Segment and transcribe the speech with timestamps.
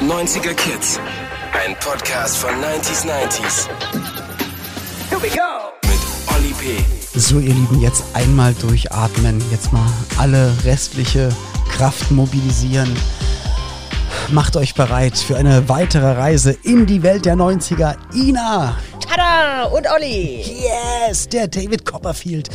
[0.00, 0.98] 90er Kids.
[1.52, 3.68] Ein Podcast von 90s 90s.
[5.10, 5.74] Here we go!
[5.82, 6.00] Mit
[6.34, 6.82] Olli P.
[7.18, 9.42] So, ihr Lieben, jetzt einmal durchatmen.
[9.50, 9.86] Jetzt mal
[10.16, 11.28] alle restliche
[11.68, 12.88] Kraft mobilisieren.
[14.30, 17.96] Macht euch bereit für eine weitere Reise in die Welt der 90er.
[18.14, 18.76] Ina!
[19.00, 19.64] Tada!
[19.64, 20.42] Und Olli!
[21.08, 21.28] Yes!
[21.28, 22.48] Der David Copperfield,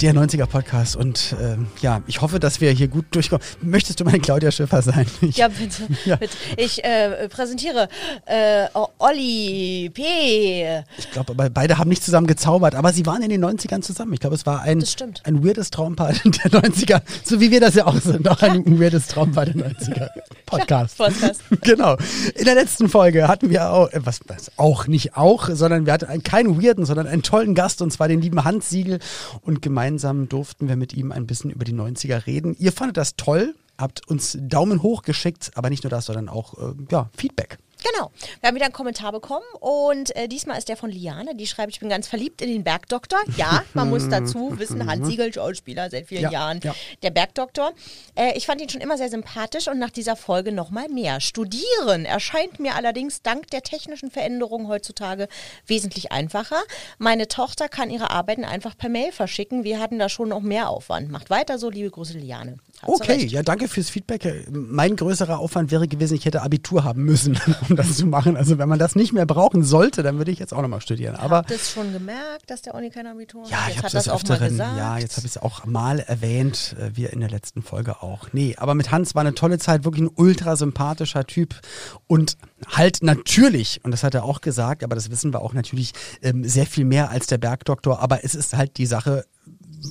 [0.00, 0.96] der 90er Podcast.
[0.96, 3.44] Und ähm, ja, ich hoffe, dass wir hier gut durchkommen.
[3.62, 5.06] Möchtest du meine Claudia Schiffer sein?
[5.22, 5.86] Ich, Ja, bitte.
[6.04, 6.16] Ja.
[6.16, 6.36] bitte.
[6.56, 7.88] Ich äh, präsentiere
[8.26, 8.66] äh,
[8.98, 10.82] Olli P.
[10.98, 14.12] ich glaube, beide haben nicht zusammen gezaubert, aber sie waren in den 90ern zusammen.
[14.12, 14.84] Ich glaube, es war ein,
[15.24, 18.28] ein weirdes Traumpaar der 90er, so wie wir das ja auch sind.
[18.28, 20.08] Auch ein weirdes Traumpaar der 90er
[20.44, 20.98] Podcast.
[20.98, 21.40] Podcast.
[21.62, 21.96] genau.
[22.34, 25.92] In der letzten Folge hatten wir auch, äh, was, was auch nicht auch, sondern wir
[25.92, 28.98] hatten einen, keinen weirden, sondern einen tollen Gast und zwar den lieben Hans Siegel
[29.42, 32.56] und gemeinsam durften wir mit ihm ein bisschen über die 90er reden.
[32.58, 36.54] Ihr fandet das toll, habt uns Daumen hoch geschickt, aber nicht nur das, sondern auch
[36.54, 37.58] äh, ja, Feedback.
[37.92, 38.10] Genau.
[38.40, 41.34] Wir haben wieder einen Kommentar bekommen und äh, diesmal ist der von Liane.
[41.34, 43.18] Die schreibt, ich bin ganz verliebt in den Bergdoktor.
[43.36, 46.60] Ja, man muss dazu wissen, Hans Siegel, Schauspieler seit vielen Ja, Jahren.
[46.62, 46.74] ja.
[47.02, 47.72] Der Bergdoktor.
[48.14, 51.20] Äh, ich fand ihn schon immer sehr sympathisch und nach dieser Folge nochmal mehr.
[51.20, 55.28] Studieren erscheint mir allerdings dank der technischen Veränderungen heutzutage
[55.66, 56.62] wesentlich einfacher.
[56.98, 59.64] Meine Tochter kann ihre Arbeiten einfach per Mail verschicken.
[59.64, 61.10] Wir hatten da schon noch mehr Aufwand.
[61.10, 62.56] Macht weiter so, liebe Grüße, Liane.
[62.80, 64.46] Hat Okay, ja, danke fürs Feedback.
[64.50, 68.36] Mein größerer Aufwand wäre gewesen, ich hätte Abitur haben müssen, um das zu machen.
[68.36, 71.16] Also wenn man das nicht mehr brauchen sollte, dann würde ich jetzt auch nochmal studieren.
[71.16, 73.50] Aber Habt es schon gemerkt, dass der Olli kein Abitur hat?
[73.50, 76.90] ja, ich habe das das öfteren, ja, jetzt habe ich es auch mal erwähnt, äh,
[76.94, 78.28] wir in der letzten Folge auch.
[78.32, 81.60] Nee, aber mit Hans war eine tolle Zeit, wirklich ein ultra sympathischer Typ
[82.06, 82.36] und
[82.68, 86.44] halt natürlich, und das hat er auch gesagt, aber das wissen wir auch natürlich, ähm,
[86.44, 89.24] sehr viel mehr als der Bergdoktor, aber es ist halt die Sache,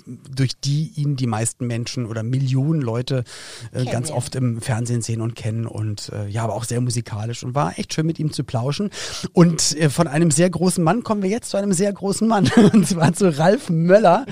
[0.05, 3.23] durch die ihn die meisten Menschen oder Millionen Leute
[3.71, 7.43] äh, ganz oft im Fernsehen sehen und kennen und äh, ja, aber auch sehr musikalisch
[7.43, 8.89] und war echt schön mit ihm zu plauschen.
[9.33, 12.49] Und äh, von einem sehr großen Mann kommen wir jetzt zu einem sehr großen Mann
[12.73, 14.25] und zwar zu Ralf Möller,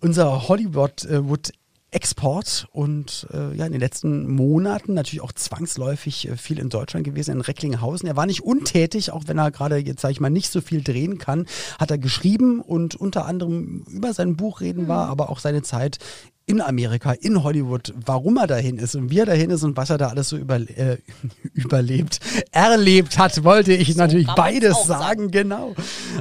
[0.00, 1.52] unser Hollywood äh, Wood
[1.94, 7.04] Export und äh, ja in den letzten Monaten natürlich auch zwangsläufig äh, viel in Deutschland
[7.04, 8.08] gewesen, in Recklinghausen.
[8.08, 10.82] Er war nicht untätig, auch wenn er gerade jetzt sage ich mal nicht so viel
[10.82, 11.46] drehen kann,
[11.78, 15.98] hat er geschrieben und unter anderem über sein Buch reden war, aber auch seine Zeit
[16.46, 19.90] in Amerika, in Hollywood, warum er dahin ist und wie er dahin ist und was
[19.90, 20.98] er da alles so über, äh,
[21.54, 22.20] überlebt,
[22.52, 25.04] erlebt hat, wollte ich natürlich kann man's beides sagen.
[25.04, 25.30] sagen.
[25.30, 25.74] Genau.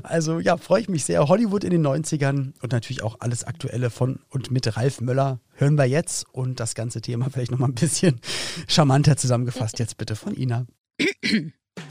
[0.04, 1.28] Also ja, freue ich mich sehr.
[1.28, 5.78] Hollywood in den 90ern und natürlich auch alles Aktuelle von und mit Ralf Möller hören
[5.78, 8.22] wir jetzt und das ganze Thema vielleicht nochmal ein bisschen
[8.68, 9.80] charmanter zusammengefasst.
[9.80, 10.66] Jetzt bitte von Ina.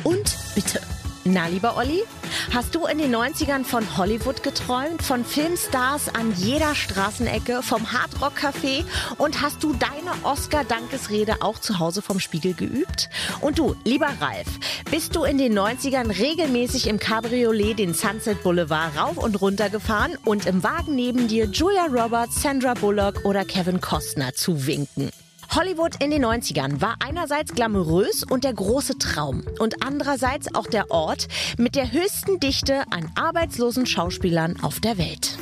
[0.04, 0.81] Und bitte.
[1.25, 2.03] Na, lieber Olli,
[2.53, 8.84] hast du in den 90ern von Hollywood geträumt, von Filmstars an jeder Straßenecke, vom Hardrock-Café
[9.19, 13.09] und hast du deine Oscar-Dankesrede auch zu Hause vom Spiegel geübt?
[13.41, 14.49] Und du, lieber Ralf,
[14.91, 20.19] bist du in den 90ern regelmäßig im Cabriolet den Sunset Boulevard rauf und runter gefahren
[20.25, 25.12] und im Wagen neben dir Julia Roberts, Sandra Bullock oder Kevin Costner zuwinken?
[25.54, 30.90] Hollywood in den 90ern war einerseits glamourös und der große Traum und andererseits auch der
[30.90, 35.36] Ort mit der höchsten Dichte an arbeitslosen Schauspielern auf der Welt.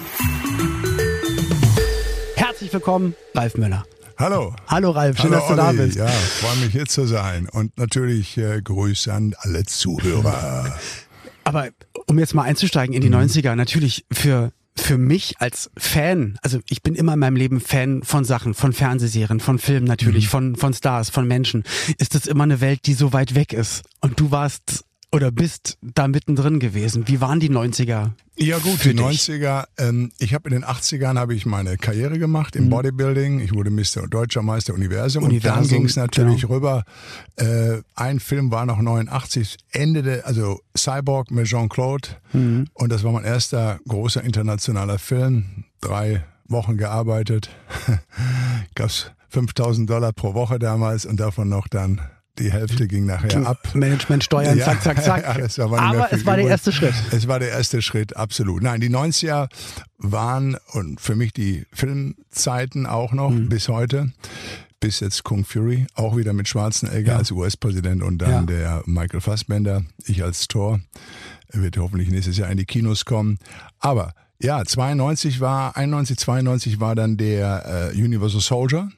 [2.34, 3.84] Herzlich willkommen, Ralf Möller.
[4.18, 4.52] Hallo.
[4.66, 5.78] Hallo Ralf, schön, Hallo dass du da Olli.
[5.78, 5.96] bist.
[5.96, 7.48] Ja, freue mich hier zu sein.
[7.48, 10.76] Und natürlich äh, Grüße an alle Zuhörer.
[11.44, 11.68] Aber
[12.06, 16.82] um jetzt mal einzusteigen in die 90er, natürlich für für mich als Fan, also ich
[16.82, 20.72] bin immer in meinem Leben Fan von Sachen, von Fernsehserien, von Filmen natürlich, von, von
[20.74, 21.64] Stars, von Menschen,
[21.98, 23.82] ist das immer eine Welt, die so weit weg ist.
[24.00, 27.08] Und du warst oder bist da mittendrin gewesen.
[27.08, 28.10] Wie waren die 90er?
[28.36, 29.22] Ja gut, für die dich?
[29.22, 29.64] 90er.
[29.76, 33.40] Ähm, ich habe in den 80ern habe ich meine Karriere gemacht im Bodybuilding.
[33.40, 34.08] Ich wurde Mr.
[34.08, 35.24] Deutscher Meister Universum.
[35.24, 35.30] Mhm.
[35.30, 36.54] Universum, und dann ging es natürlich genau.
[36.54, 36.84] rüber.
[37.36, 42.08] Äh, ein Film war noch 89, Ende der, also Cyborg mit Jean-Claude.
[42.32, 42.68] Mhm.
[42.72, 45.64] Und das war mein erster großer internationaler Film.
[45.80, 47.50] Drei Wochen gearbeitet.
[48.74, 52.00] Gab's 5000 Dollar pro Woche damals und davon noch dann
[52.38, 53.68] die Hälfte ging nachher ab.
[53.74, 55.24] Management, Steuern, Ja, zack, zack, zack.
[55.56, 56.94] ja, Aber es war der erste Schritt.
[57.10, 58.62] Es war der erste Schritt, absolut.
[58.62, 59.48] Nein, die 90er
[59.98, 63.48] waren und für mich die Filmzeiten auch noch Mhm.
[63.48, 64.12] bis heute.
[64.80, 67.18] Bis jetzt Kung Fury, auch wieder mit Schwarzenegger Ja.
[67.18, 70.80] als US-Präsident und dann der Michael Fassbender, ich als Thor.
[71.48, 73.38] Er wird hoffentlich nächstes Jahr in die Kinos kommen.
[73.78, 78.88] Aber ja, 92 war, 91, 92 war dann der äh, Universal Soldier.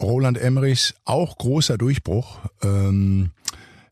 [0.00, 2.38] Roland Emmerichs, auch großer Durchbruch.
[2.62, 3.30] Ähm,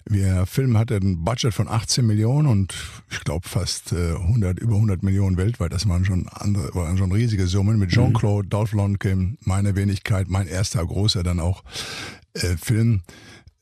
[0.08, 2.74] der Film hatte ein Budget von 18 Millionen und
[3.10, 5.72] ich glaube fast äh, 100, über 100 Millionen weltweit.
[5.72, 10.46] Das waren schon andere, waren schon riesige Summen mit Jean-Claude, Dolph Lundgren, meine Wenigkeit, mein
[10.46, 11.64] erster großer dann auch
[12.34, 13.02] äh, Film.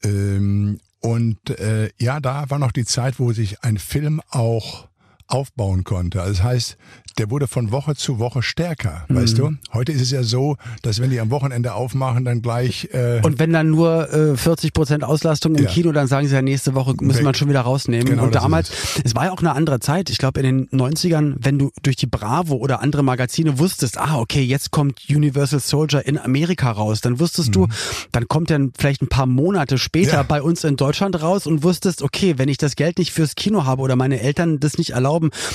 [0.03, 4.89] Ähm, Und äh, ja, da war noch die Zeit, wo sich ein Film auch
[5.27, 6.21] aufbauen konnte.
[6.21, 6.77] Also das heißt,
[7.19, 9.17] der wurde von Woche zu Woche stärker, mhm.
[9.17, 9.53] weißt du?
[9.73, 12.89] Heute ist es ja so, dass wenn die am Wochenende aufmachen, dann gleich...
[12.93, 15.71] Äh und wenn dann nur äh, 40 Prozent Auslastung im ja.
[15.71, 18.07] Kino, dann sagen sie ja, nächste Woche müssen wir schon wieder rausnehmen.
[18.07, 18.71] Genau, und damals,
[19.05, 20.11] es war ja auch eine andere Zeit.
[20.11, 24.19] Ich glaube, in den 90ern, wenn du durch die Bravo oder andere Magazine wusstest, ah,
[24.19, 27.53] okay, jetzt kommt Universal Soldier in Amerika raus, dann wusstest mhm.
[27.53, 27.69] du,
[28.11, 30.23] dann kommt er vielleicht ein paar Monate später ja.
[30.23, 33.65] bei uns in Deutschland raus und wusstest, okay, wenn ich das Geld nicht fürs Kino
[33.65, 35.14] habe oder meine Eltern das nicht erlauben,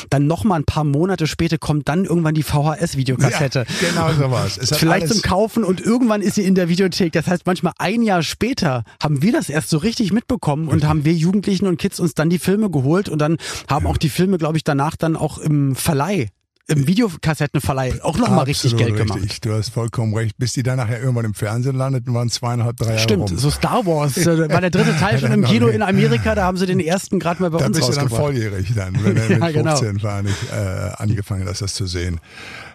[0.10, 3.66] dann noch mal ein paar Monate später kommt dann irgendwann die VHS-Videokassette.
[3.82, 4.60] Ja, genau so was.
[4.78, 7.14] Vielleicht zum Kaufen und irgendwann ist sie in der Videothek.
[7.14, 11.06] Das heißt, manchmal ein Jahr später haben wir das erst so richtig mitbekommen und haben
[11.06, 14.38] wir Jugendlichen und Kids uns dann die Filme geholt und dann haben auch die Filme,
[14.38, 16.30] glaube ich, danach dann auch im Verleih
[16.70, 19.22] im Videokassettenverleih auch nochmal richtig Geld gemacht.
[19.22, 19.42] Richtig.
[19.42, 20.38] Du hast vollkommen recht.
[20.38, 23.38] Bis die dann nachher irgendwann im Fernsehen landeten, waren zweieinhalb, drei Jahre Stimmt, rum.
[23.38, 26.58] so Star Wars äh, war der dritte Teil schon im Kino in Amerika, da haben
[26.58, 28.12] sie den ersten gerade mal bei da uns bist rausgebracht.
[28.12, 30.04] dann volljährig dann, wenn er mit ja, 15 genau.
[30.04, 32.20] war nicht äh, angefangen hast, das zu sehen.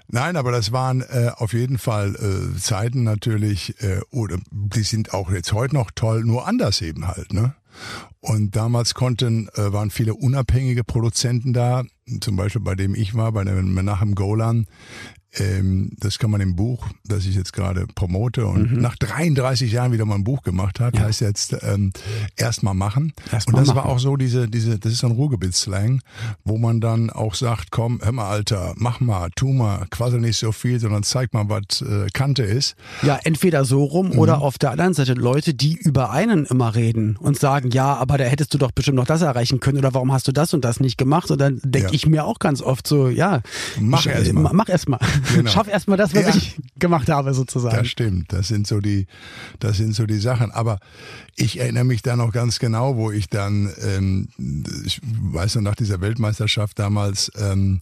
[0.08, 5.14] Nein, aber das waren äh, auf jeden Fall äh, Zeiten natürlich, äh, oder die sind
[5.14, 7.54] auch jetzt heute noch toll, nur anders eben halt, ne?
[8.20, 11.82] Und damals konnten, äh, waren viele unabhängige Produzenten da,
[12.20, 14.66] zum Beispiel bei dem ich war, bei dem Menachem Golan,
[15.38, 18.80] ähm, das kann man im Buch, das ich jetzt gerade promote und mhm.
[18.80, 21.02] nach 33 Jahren wieder mal ein Buch gemacht hat, ja.
[21.02, 21.92] heißt jetzt ähm,
[22.36, 23.12] erstmal machen.
[23.32, 23.76] Erst und das machen.
[23.76, 26.02] war auch so diese, diese, das ist so ein Ruhrgebietsslang,
[26.44, 30.36] wo man dann auch sagt, komm, hör mal, Alter, mach mal, tu mal, quasi nicht
[30.36, 32.76] so viel, sondern zeig mal, was äh, Kante ist.
[33.02, 34.18] Ja, entweder so rum mhm.
[34.18, 38.18] oder auf der anderen Seite Leute, die über einen immer reden und sagen, ja, aber
[38.18, 40.64] da hättest du doch bestimmt noch das erreichen können oder warum hast du das und
[40.64, 41.30] das nicht gemacht?
[41.30, 41.94] Und dann denke ja.
[41.94, 43.40] ich mir auch ganz oft so, ja,
[43.80, 44.52] mach erstmal.
[44.52, 45.00] Mach erstmal.
[45.32, 45.50] Genau.
[45.50, 46.34] Schaff erstmal das, was ja.
[46.34, 47.76] ich gemacht habe, sozusagen.
[47.76, 48.32] Das stimmt.
[48.32, 49.06] Das sind so die,
[49.58, 50.50] das sind so die Sachen.
[50.50, 50.78] Aber
[51.36, 54.28] ich erinnere mich da noch ganz genau, wo ich dann, ähm,
[54.84, 57.80] ich weiß noch, nach dieser Weltmeisterschaft damals, ähm,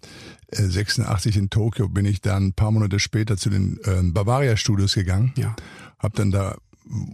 [0.53, 4.57] 86 äh, in Tokio, bin ich dann ein paar Monate später zu den ähm, Bavaria
[4.57, 5.33] Studios gegangen.
[5.37, 5.57] Ja.
[5.99, 6.57] Hab dann da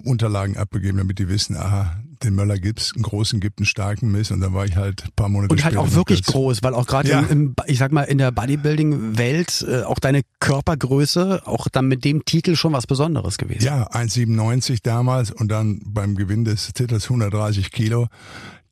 [0.05, 4.31] Unterlagen abgegeben, damit die wissen, aha, den Möller gibt's, einen großen gibt, einen starken Miss
[4.31, 6.87] und dann war ich halt ein paar Monate Und halt auch wirklich groß, weil auch
[6.87, 7.21] gerade ja.
[7.21, 12.25] im, ich sag mal, in der Bodybuilding-Welt äh, auch deine Körpergröße auch dann mit dem
[12.25, 13.65] Titel schon was Besonderes gewesen.
[13.65, 18.09] Ja, 1,97 damals und dann beim Gewinn des Titels 130 Kilo.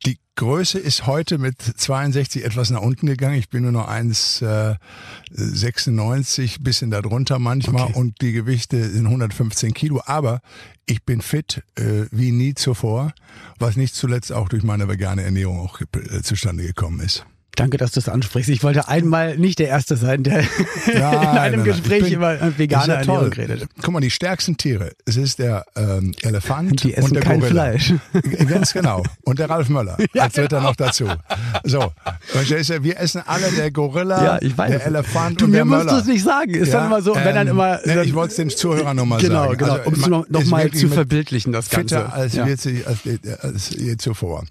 [0.05, 3.37] Die Größe ist heute mit 62 etwas nach unten gegangen.
[3.37, 7.99] Ich bin nur noch 1,96, äh, bisschen darunter manchmal okay.
[7.99, 10.03] und die Gewichte sind 115 Kilo.
[10.05, 10.43] Aber
[10.85, 13.15] ich bin fit äh, wie nie zuvor,
[13.59, 17.25] was nicht zuletzt auch durch meine vegane Ernährung auch äh, zustande gekommen ist.
[17.57, 18.51] Danke, dass du es ansprichst.
[18.51, 20.43] Ich wollte einmal nicht der Erste sein, der
[20.93, 23.67] ja, in einem nein, Gespräch bin, über vegane ja Ernährung redet.
[23.81, 27.41] Guck mal, die stärksten Tiere, es ist der ähm, Elefant die essen und der kein
[27.41, 27.73] Gorilla.
[27.73, 27.95] Fleisch.
[28.47, 29.03] Ganz genau.
[29.25, 30.69] Und der Ralf Möller, ja, als dritter genau.
[30.69, 31.07] noch dazu.
[31.65, 31.93] So,
[32.83, 34.71] wir essen alle der Gorilla, ja, weiß.
[34.71, 35.85] der Elefant du, und der Möller.
[35.85, 36.55] Du musst es nicht sagen.
[36.55, 37.79] Ist ja, dann immer so, ähm, wenn dann ähm, immer...
[37.79, 39.57] Dann, ich wollte es den Zuhörern nochmal genau, sagen.
[39.57, 41.97] Genau, genau, um es noch, noch mal zu verbildlichen, das Ganze.
[41.97, 42.45] Fitter als, ja.
[42.45, 43.01] als, als,
[43.41, 44.45] als je zuvor.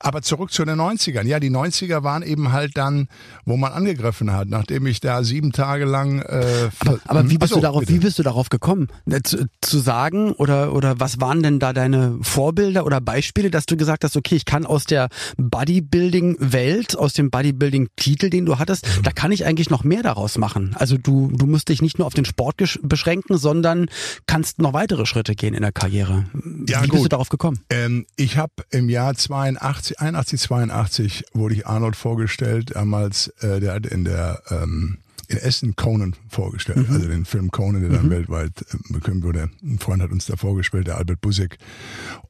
[0.00, 1.24] Aber zurück zu den 90ern.
[1.24, 3.08] Ja, die 90er waren eben halt dann
[3.48, 6.20] wo man angegriffen hat, nachdem ich da sieben Tage lang.
[6.20, 7.80] Äh, aber, aber wie bist Achso, du darauf?
[7.80, 7.94] Bitte.
[7.94, 11.72] Wie bist du darauf gekommen, äh, zu, zu, sagen oder oder was waren denn da
[11.72, 15.08] deine Vorbilder oder Beispiele, dass du gesagt hast, okay, ich kann aus der
[15.38, 19.02] Bodybuilding-Welt, aus dem Bodybuilding-Titel, den du hattest, mhm.
[19.02, 20.74] da kann ich eigentlich noch mehr daraus machen.
[20.78, 23.86] Also du du musst dich nicht nur auf den Sport beschränken, sondern
[24.26, 26.26] kannst noch weitere Schritte gehen in der Karriere.
[26.66, 26.92] Ja, wie gut.
[26.92, 27.60] bist du darauf gekommen?
[27.70, 33.74] Ähm, ich habe im Jahr 82, 81, 82 wurde ich Arnold vorgestellt, damals äh, der
[33.74, 36.94] hat in der ähm, in Essen Conan vorgestellt, mhm.
[36.94, 38.10] also den Film Conan, der dann mhm.
[38.10, 39.50] weltweit äh, bekannt wurde.
[39.62, 41.58] Ein Freund hat uns da vorgestellt, der Albert Busek.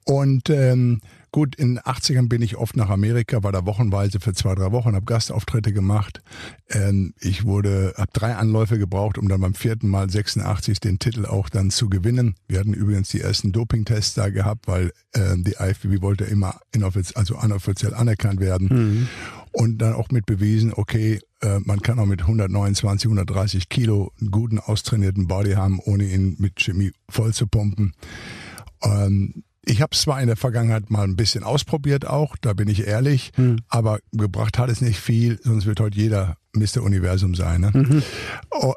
[0.05, 1.01] Und ähm,
[1.31, 4.73] Gut, in den 80ern bin ich oft nach Amerika, war da wochenweise für zwei, drei
[4.73, 6.23] Wochen, habe Gastauftritte gemacht.
[6.71, 11.27] Ähm, ich wurde, habe drei Anläufe gebraucht, um dann beim vierten Mal 86 den Titel
[11.27, 12.35] auch dann zu gewinnen.
[12.49, 17.19] Wir hatten übrigens die ersten Dopingtests da gehabt, weil äh, die IFBB wollte immer inoffiziell,
[17.19, 18.69] also unoffiziell anerkannt werden.
[18.71, 19.09] Mhm.
[19.59, 24.31] Und dann auch mit bewiesen, okay, äh, man kann auch mit 129, 130 Kilo einen
[24.31, 27.93] guten, austrainierten Body haben, ohne ihn mit Chemie voll zu pumpen.
[28.85, 32.69] Ähm, ich habe es zwar in der Vergangenheit mal ein bisschen ausprobiert auch, da bin
[32.69, 33.59] ich ehrlich, hm.
[33.69, 36.81] aber gebracht hat es nicht viel, sonst wird heute jeder Mr.
[36.81, 37.61] Universum sein.
[37.63, 37.73] Ne?
[37.75, 38.03] Mhm.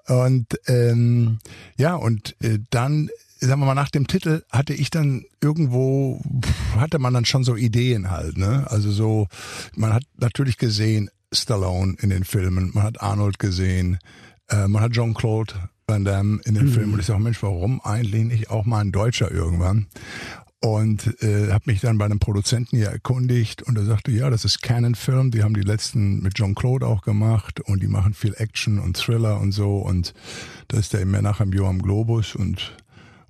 [0.07, 1.37] Und ähm,
[1.77, 3.09] ja, und äh, dann,
[3.47, 6.21] sagen wir mal, nach dem Titel hatte ich dann irgendwo,
[6.77, 8.37] hatte man dann schon so Ideen halt.
[8.37, 8.65] Ne?
[8.69, 9.27] Also so,
[9.75, 13.97] man hat natürlich gesehen Stallone in den Filmen, man hat Arnold gesehen,
[14.49, 15.53] äh, man hat Jean-Claude
[15.87, 16.71] Van Damme in den mhm.
[16.71, 19.87] Filmen und ich sage, Mensch, warum eigentlich nicht auch mal ein Deutscher irgendwann?
[20.63, 24.45] und äh, habe mich dann bei einem Produzenten hier erkundigt und er sagte, ja, das
[24.45, 28.13] ist Canon Film, die haben die letzten mit John Claude auch gemacht und die machen
[28.13, 30.13] viel Action und Thriller und so und
[30.67, 32.77] das ist der immer nach dem Joam Globus und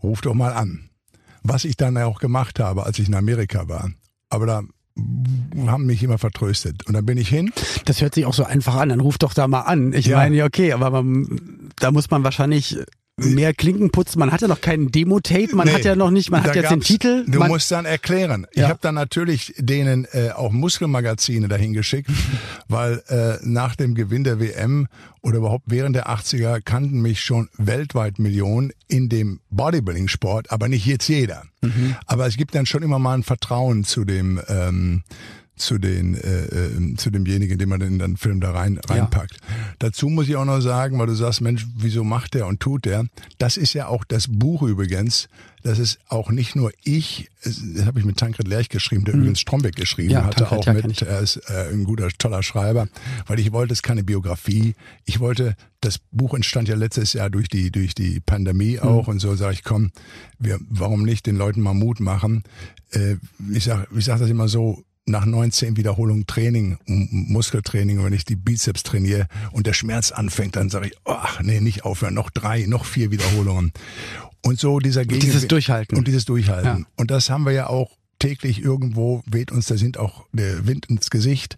[0.03, 0.89] ruft doch mal an.
[1.43, 3.89] Was ich dann auch gemacht habe, als ich in Amerika war.
[4.29, 4.61] Aber da
[5.67, 6.85] haben mich immer vertröstet.
[6.85, 7.51] Und dann bin ich hin.
[7.85, 8.89] Das hört sich auch so einfach an.
[8.89, 9.93] Dann ruft doch da mal an.
[9.93, 10.17] Ich ja.
[10.17, 12.77] meine, ja, okay, aber man, da muss man wahrscheinlich
[13.21, 14.19] mehr Klinken putzen.
[14.19, 16.71] Man hat ja noch keinen Demo-Tape, man nee, hat ja noch nicht, man hat jetzt
[16.71, 17.25] den Titel.
[17.27, 18.47] Du musst dann erklären.
[18.53, 18.63] Ja.
[18.63, 22.09] Ich habe dann natürlich denen äh, auch Muskelmagazine dahin geschickt,
[22.67, 24.87] weil äh, nach dem Gewinn der WM
[25.21, 30.85] oder überhaupt während der 80er kannten mich schon weltweit Millionen in dem Bodybuilding-Sport, aber nicht
[30.85, 31.43] jetzt jeder.
[31.61, 31.95] Mhm.
[32.05, 35.03] Aber es gibt dann schon immer mal ein Vertrauen zu dem ähm,
[35.61, 39.35] zu den äh, äh, zu demjenigen, den man in den Film da rein reinpackt.
[39.35, 39.55] Ja.
[39.79, 42.85] Dazu muss ich auch noch sagen, weil du sagst, Mensch, wieso macht der und tut
[42.85, 43.05] der?
[43.37, 45.29] Das ist ja auch das Buch übrigens.
[45.63, 49.21] Das ist auch nicht nur ich, das habe ich mit Tankred Lerch geschrieben, der mhm.
[49.21, 52.41] übrigens Strombeck geschrieben ja, hatte, Tankred, auch ja, mit, er ist äh, ein guter, toller
[52.41, 52.87] Schreiber,
[53.27, 54.73] weil ich wollte, es ist keine Biografie.
[55.05, 58.89] Ich wollte, das Buch entstand ja letztes Jahr durch die, durch die Pandemie mhm.
[58.89, 59.13] auch mhm.
[59.13, 59.91] und so sage ich, komm,
[60.39, 62.43] wir, warum nicht den Leuten mal Mut machen?
[62.89, 63.17] Äh,
[63.53, 68.35] ich sag, ich sag das immer so, nach 19 Wiederholungen Training, Muskeltraining, wenn ich die
[68.35, 72.65] Bizeps trainiere und der Schmerz anfängt, dann sage ich, ach nee, nicht aufhören, noch drei,
[72.67, 73.71] noch vier Wiederholungen.
[74.43, 75.97] Und so dieser Gegen Dieses Durchhalten.
[75.97, 76.81] Und dieses Durchhalten.
[76.81, 76.85] Ja.
[76.97, 80.85] Und das haben wir ja auch täglich irgendwo, weht uns da sind auch der Wind
[80.87, 81.55] ins Gesicht.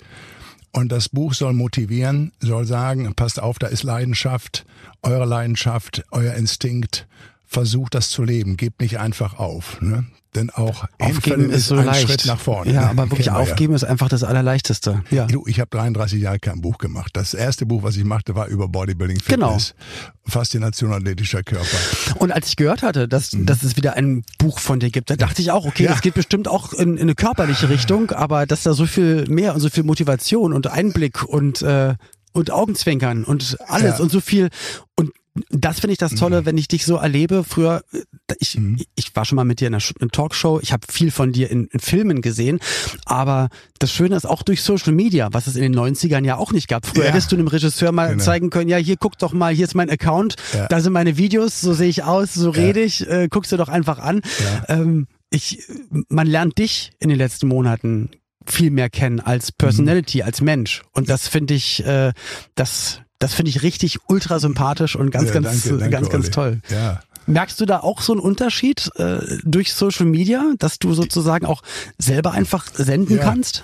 [0.72, 4.66] Und das Buch soll motivieren, soll sagen, passt auf, da ist Leidenschaft,
[5.04, 7.06] eure Leidenschaft, euer Instinkt,
[7.54, 9.80] versucht das zu leben, gebt nicht einfach auf.
[9.82, 10.06] Ne?
[10.36, 12.08] Denn auch aufgeben ist so ein leicht.
[12.08, 12.74] Schritt nach vorne.
[12.74, 13.76] Ja, aber wirklich aufgeben ja.
[13.76, 15.04] ist einfach das Allerleichteste.
[15.12, 15.28] Ja.
[15.28, 17.12] Du, ich habe 33 Jahre kein Buch gemacht.
[17.14, 19.76] Das erste Buch, was ich machte, war über Bodybuilding Fitness.
[19.76, 20.02] Genau.
[20.26, 21.78] Faszination athletischer Körper.
[22.18, 23.46] Und als ich gehört hatte, dass, mhm.
[23.46, 25.92] dass es wieder ein Buch von dir gibt, da dachte ich auch, okay, ja.
[25.92, 29.54] das geht bestimmt auch in, in, eine körperliche Richtung, aber dass da so viel mehr
[29.54, 31.94] und so viel Motivation und Einblick und äh,
[32.34, 34.04] und Augenzwinkern und alles ja.
[34.04, 34.50] und so viel
[34.96, 35.12] und
[35.50, 36.46] das finde ich das Tolle, mhm.
[36.46, 37.44] wenn ich dich so erlebe.
[37.44, 38.04] Früher, äh,
[38.40, 38.80] ich, mhm.
[38.96, 41.66] ich war schon mal mit dir in einer, Talkshow, ich habe viel von dir in,
[41.68, 42.60] in, Filmen gesehen,
[43.06, 43.50] aber
[43.80, 46.68] das Schöne ist auch durch Social Media, was es in den 90ern ja auch nicht
[46.68, 46.86] gab.
[46.86, 47.12] Früher ja.
[47.12, 48.24] hättest du einem Regisseur mal genau.
[48.24, 50.68] zeigen können, ja, hier guck doch mal, hier ist mein Account, ja.
[50.68, 53.70] da sind meine Videos, so sehe ich aus, so rede ich, äh, guckst du doch
[53.70, 54.22] einfach an.
[54.68, 55.64] Ähm, ich,
[56.10, 58.12] man lernt dich in den letzten Monaten
[58.46, 60.26] viel mehr kennen als Personality, mhm.
[60.26, 60.84] als Mensch.
[60.92, 62.14] Und das finde ich, äh,
[62.56, 66.30] das das finde ich richtig ultra sympathisch und ganz, ja, ganz, danke, danke, ganz, ganz
[66.30, 66.62] toll.
[66.70, 67.00] Ja.
[67.26, 71.64] Merkst du da auch so einen Unterschied äh, durch Social Media, dass du sozusagen auch
[71.98, 73.64] selber einfach senden ja, kannst?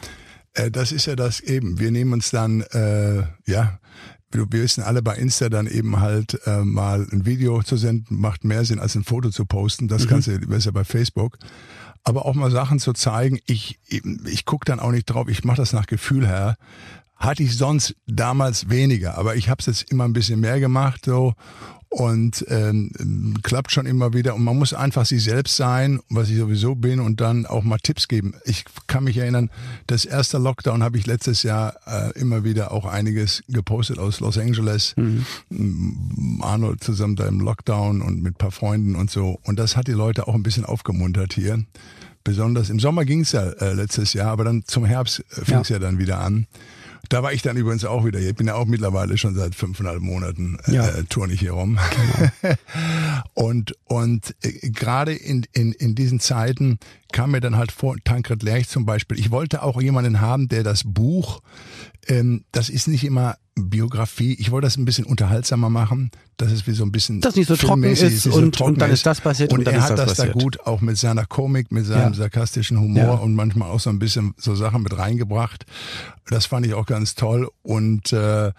[0.54, 1.78] Äh, das ist ja das eben.
[1.78, 3.80] Wir nehmen uns dann, äh, ja,
[4.32, 8.46] wir wissen alle bei Insta dann eben halt äh, mal ein Video zu senden, macht
[8.46, 9.90] mehr Sinn als ein Foto zu posten.
[9.90, 10.22] Das mhm.
[10.22, 11.38] du besser bei Facebook.
[12.06, 15.58] Aber auch mal Sachen zu zeigen, ich, ich gucke dann auch nicht drauf, ich mache
[15.58, 16.56] das nach Gefühl her
[17.20, 21.06] hatte ich sonst damals weniger, aber ich habe es jetzt immer ein bisschen mehr gemacht
[21.06, 21.36] so
[21.90, 26.38] und ähm, klappt schon immer wieder und man muss einfach sich selbst sein, was ich
[26.38, 28.36] sowieso bin und dann auch mal Tipps geben.
[28.46, 29.50] Ich kann mich erinnern,
[29.88, 34.38] das erste Lockdown habe ich letztes Jahr äh, immer wieder auch einiges gepostet aus Los
[34.38, 36.40] Angeles, mhm.
[36.42, 39.94] Arnold zusammen da im Lockdown und mit paar Freunden und so und das hat die
[39.94, 41.64] Leute auch ein bisschen aufgemuntert hier.
[42.24, 45.60] Besonders im Sommer ging es ja äh, letztes Jahr, aber dann zum Herbst äh, fing
[45.60, 45.78] es ja.
[45.78, 46.46] ja dann wieder an.
[47.10, 48.20] Da war ich dann übrigens auch wieder.
[48.20, 50.88] Ich bin ja auch mittlerweile schon seit fünfeinhalb Monaten äh, ja.
[50.88, 51.80] äh, turn ich hier rum.
[52.42, 52.56] Genau.
[53.34, 56.78] und und äh, gerade in, in, in diesen Zeiten
[57.12, 59.18] kam mir dann halt vor, Tankred Lerch zum Beispiel.
[59.20, 61.42] Ich wollte auch jemanden haben, der das Buch,
[62.10, 64.36] ähm, das ist nicht immer Biografie.
[64.40, 67.48] Ich wollte das ein bisschen unterhaltsamer machen, dass es wie so ein bisschen das nicht
[67.48, 69.76] so trocken ist, ist und, so trocken und dann ist das passiert und, und dann
[69.76, 72.20] er hat das, das da gut auch mit seiner Komik, mit seinem ja.
[72.20, 73.14] sarkastischen Humor ja.
[73.14, 75.66] und manchmal auch so ein bisschen so Sachen mit reingebracht.
[76.28, 78.52] Das fand ich auch ganz toll und äh,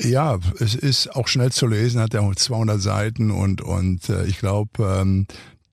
[0.00, 4.24] ja, es ist auch schnell zu lesen, hat ja auch 200 Seiten und und äh,
[4.26, 5.26] ich glaube, ähm,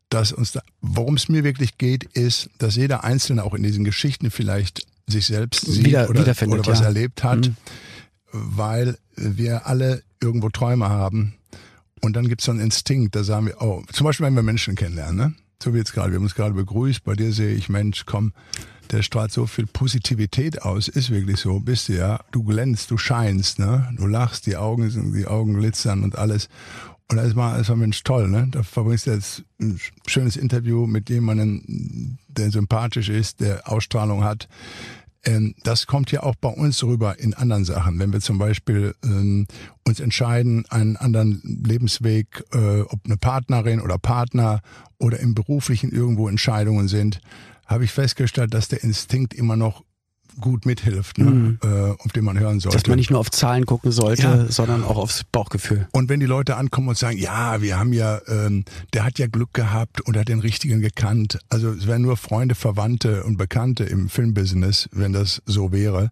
[0.09, 3.83] dass uns, da, worum es mir wirklich geht, ist, dass jeder Einzelne auch in diesen
[3.83, 6.85] Geschichten vielleicht sich selbst sieht Wieder, oder, oder was ja.
[6.85, 7.47] erlebt hat.
[7.47, 7.55] Mhm
[8.35, 11.35] weil wir alle irgendwo Träume haben.
[12.01, 14.43] Und dann gibt es so einen Instinkt, da sagen wir, oh, zum Beispiel, wenn wir
[14.43, 15.33] Menschen kennenlernen, ne?
[15.63, 18.33] so wie jetzt gerade, wir haben uns gerade begrüßt, bei dir sehe ich, Mensch, komm,
[18.91, 22.97] der strahlt so viel Positivität aus, ist wirklich so, bist du ja, du glänzt, du
[22.97, 23.89] scheinst, ne?
[23.97, 26.49] du lachst, die Augen sind, die Augen glitzern und alles.
[27.09, 28.47] Und da ist mal, ist mal Mensch toll, ne?
[28.49, 34.47] Da verbringst du jetzt ein schönes Interview mit jemandem, der sympathisch ist, der Ausstrahlung hat
[35.25, 37.99] Ähm, das kommt ja auch bei uns rüber in anderen Sachen.
[37.99, 39.47] Wenn wir zum Beispiel ähm,
[39.85, 44.61] uns entscheiden, einen anderen Lebensweg, äh, ob eine Partnerin oder Partner
[44.99, 47.21] oder im beruflichen irgendwo Entscheidungen sind,
[47.65, 49.83] habe ich festgestellt, dass der Instinkt immer noch
[50.39, 51.25] gut mithilft, ne?
[51.25, 51.59] Mhm.
[51.63, 51.67] äh,
[52.03, 52.77] auf den man hören sollte.
[52.77, 54.45] Dass man nicht nur auf Zahlen gucken sollte, Ja.
[54.51, 55.87] sondern auch aufs Bauchgefühl.
[55.91, 59.27] Und wenn die Leute ankommen und sagen, ja, wir haben ja, ähm, der hat ja
[59.27, 61.39] Glück gehabt und hat den richtigen gekannt.
[61.49, 66.11] Also es wären nur Freunde, Verwandte und Bekannte im Filmbusiness, wenn das so wäre.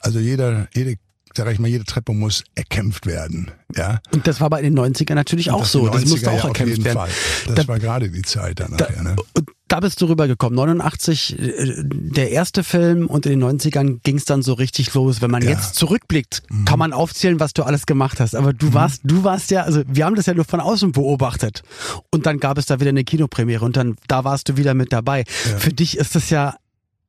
[0.00, 0.96] Also jeder, jede,
[1.34, 3.50] sag ich mal, jede Treppe muss erkämpft werden.
[3.74, 4.00] Ja.
[4.12, 5.88] Und das war bei den 90ern natürlich Und auch so.
[5.88, 6.96] Das musste 90er auch ja erkämpft werden.
[6.98, 7.10] Fall.
[7.46, 9.02] Das Da- war gerade die Zeit dann Da, nachher.
[9.02, 9.16] Ne?
[9.34, 10.54] und da bist du rübergekommen.
[10.56, 15.22] 89, äh, der erste Film und in den 90ern ging es dann so richtig los.
[15.22, 15.50] Wenn man Ja.
[15.50, 15.56] Mhm.
[15.56, 18.34] jetzt zurückblickt, kann man aufzählen, was du alles gemacht hast.
[18.36, 21.62] Aber du warst, du warst ja, also wir haben das ja nur von außen beobachtet.
[22.10, 24.92] Und dann gab es da wieder eine Kinopremiere und dann, da warst du wieder mit
[24.92, 25.24] dabei.
[25.50, 25.58] Ja.
[25.58, 26.56] Für dich ist das ja,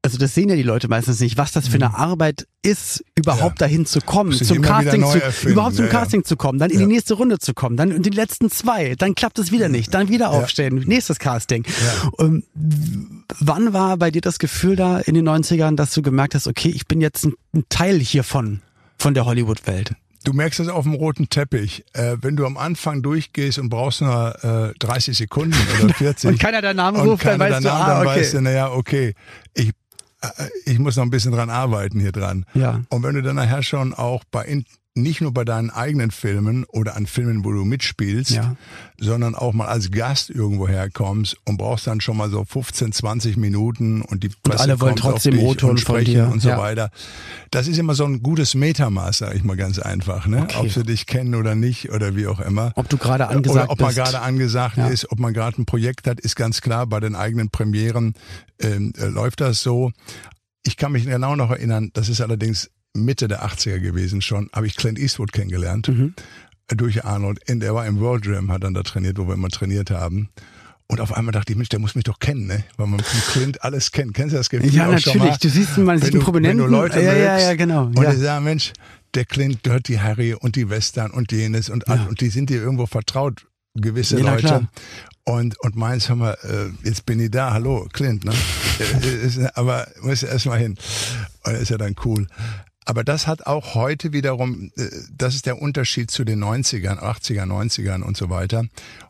[0.06, 3.60] also das sehen ja die Leute meistens nicht, was das für eine Arbeit ist, überhaupt
[3.60, 3.64] Mhm.
[3.64, 3.68] Ja.
[3.68, 5.54] dahin zu kommen, zum Casting zu, erfinden.
[5.54, 6.00] überhaupt zum Ja, ja.
[6.00, 8.96] Casting zu kommen, dann in die nächste Runde zu kommen, dann in die letzten zwei,
[8.96, 11.66] dann klappt es wieder nicht, dann wieder aufstehen, nächstes Casting.
[12.20, 12.44] Ähm,
[13.40, 16.70] wann war bei dir das Gefühl da in den 90ern, dass du gemerkt hast, okay,
[16.70, 18.62] ich bin jetzt ein, ein Teil hiervon,
[18.98, 19.94] von der Hollywood-Welt?
[20.24, 21.86] Du merkst das auf dem roten Teppich.
[21.94, 26.40] Äh, wenn du am Anfang durchgehst und brauchst nur äh, 30 Sekunden oder 40 Und
[26.40, 28.08] keiner deinen Namen ruft, dann weißt du, ah, okay.
[28.08, 29.14] weißt du, naja, okay,
[29.54, 29.70] ich,
[30.66, 32.46] ich muss noch ein bisschen dran arbeiten hier dran.
[32.54, 32.82] Ja.
[32.90, 34.44] Und wenn du dann nachher schon auch bei
[34.98, 38.56] nicht nur bei deinen eigenen Filmen oder an Filmen, wo du mitspielst, Ja.
[38.98, 43.36] sondern auch mal als Gast irgendwo herkommst und brauchst dann schon mal so 15, 20
[43.36, 46.48] Minuten und die Presse alle wollen kommt auf trotzdem dich O-Ton und sprechen und so
[46.48, 46.58] Ja.
[46.60, 46.92] weiter.
[47.52, 50.44] Das ist immer so ein gutes Metamaß, sag ich mal ganz einfach, ne?
[50.44, 50.58] Okay.
[50.60, 52.72] Ob sie dich kennen oder nicht oder wie auch immer.
[52.76, 53.98] Ob du gerade angesagt Oder ob man bist.
[54.00, 54.88] gerade angesagt Ja.
[54.88, 56.88] ist, ob man gerade ein Projekt hat, ist ganz klar.
[56.88, 58.14] Bei den eigenen Premieren
[58.62, 59.92] ähm, äh, läuft das so.
[60.64, 64.68] Ich kann mich genau noch erinnern, das ist allerdings Mitte der 80er gewesen schon, habe
[64.68, 65.88] ich Clint Eastwood kennengelernt.
[65.90, 66.14] Mhm.
[66.70, 67.40] äh, Durch Arnold.
[67.48, 70.30] In, der war im World Gym, hat dann da trainiert, wo wir immer trainiert haben.
[70.88, 72.64] Und auf einmal dachte ich, Mensch, der muss mich doch kennen, ne?
[72.78, 74.14] Weil man von Clint alles kennt.
[74.14, 75.16] Kennst du das Gefühl Ja, natürlich.
[75.16, 75.36] mal?
[75.42, 76.60] Du siehst, man sieht du, einen Prominenten.
[76.64, 77.86] Wenn du Leute ja, ja, ja, genau.
[77.86, 78.12] Und Ja.
[78.12, 78.72] die sagen, Mensch,
[79.16, 82.06] der Clint Dirty Harry und die Western und jenes und, all- Ja.
[82.06, 84.42] und die sind dir irgendwo vertraut, gewisse Ja, Leute.
[84.46, 84.70] klar.
[85.24, 88.32] Und, und meins haben wir, äh, jetzt bin ich da, hallo, Clint, ne?
[88.80, 90.76] Äh, ist, aber muss ja erstmal hin.
[91.46, 92.28] Und ist ja dann cool.
[92.86, 97.44] Aber das hat auch heute wiederum, äh, das ist der Unterschied zu den 90ern, 80er,
[97.44, 98.66] 90ern und so weiter.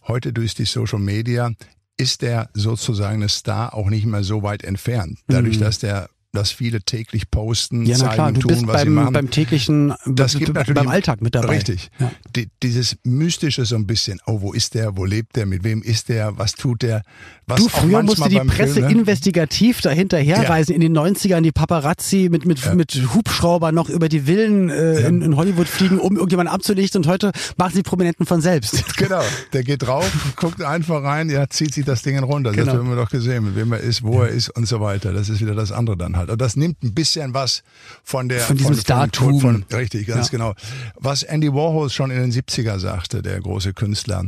[0.07, 1.51] Heute durch die Social Media
[1.97, 5.19] ist der sozusagen eine Star auch nicht mehr so weit entfernt.
[5.27, 7.85] Dadurch, dass der, dass viele täglich posten.
[7.85, 9.13] Ja, na zeigen, klar, du tun, bist was sie beim, machen.
[9.13, 11.55] beim täglichen, Das gibt natürlich beim Alltag mit dabei.
[11.55, 11.89] Richtig.
[11.99, 12.11] Ja.
[12.35, 14.19] Die, dieses Mystische so ein bisschen.
[14.27, 14.97] Oh, wo ist der?
[14.97, 15.45] Wo lebt der?
[15.45, 16.37] Mit wem ist der?
[16.37, 17.01] Was tut der?
[17.47, 18.91] Was Du, früher musste die Presse Film, ne?
[18.91, 20.73] investigativ dahinterherreisen.
[20.73, 25.21] In den 90ern die Paparazzi mit, mit, mit Hubschrauber noch über die Villen äh, in,
[25.21, 27.03] in Hollywood fliegen, um irgendjemanden abzulichten.
[27.03, 28.83] Und heute machen sie Prominenten von selbst.
[28.97, 29.21] Genau,
[29.51, 32.51] der geht drauf, guckt einfach rein, ja, zieht sich das Ding runter.
[32.51, 32.65] Genau.
[32.65, 35.11] Das haben wir doch gesehen, mit wem er ist, wo er ist und so weiter.
[35.11, 36.24] Das ist wieder das andere dann halt.
[36.29, 37.63] Und das nimmt ein bisschen was
[38.03, 38.75] von der Von diesem.
[38.75, 40.31] Von, von, richtig, ganz Ja.
[40.31, 40.53] genau.
[40.95, 44.25] Was Andy Warhol schon in den 70er sagte, der große Künstler,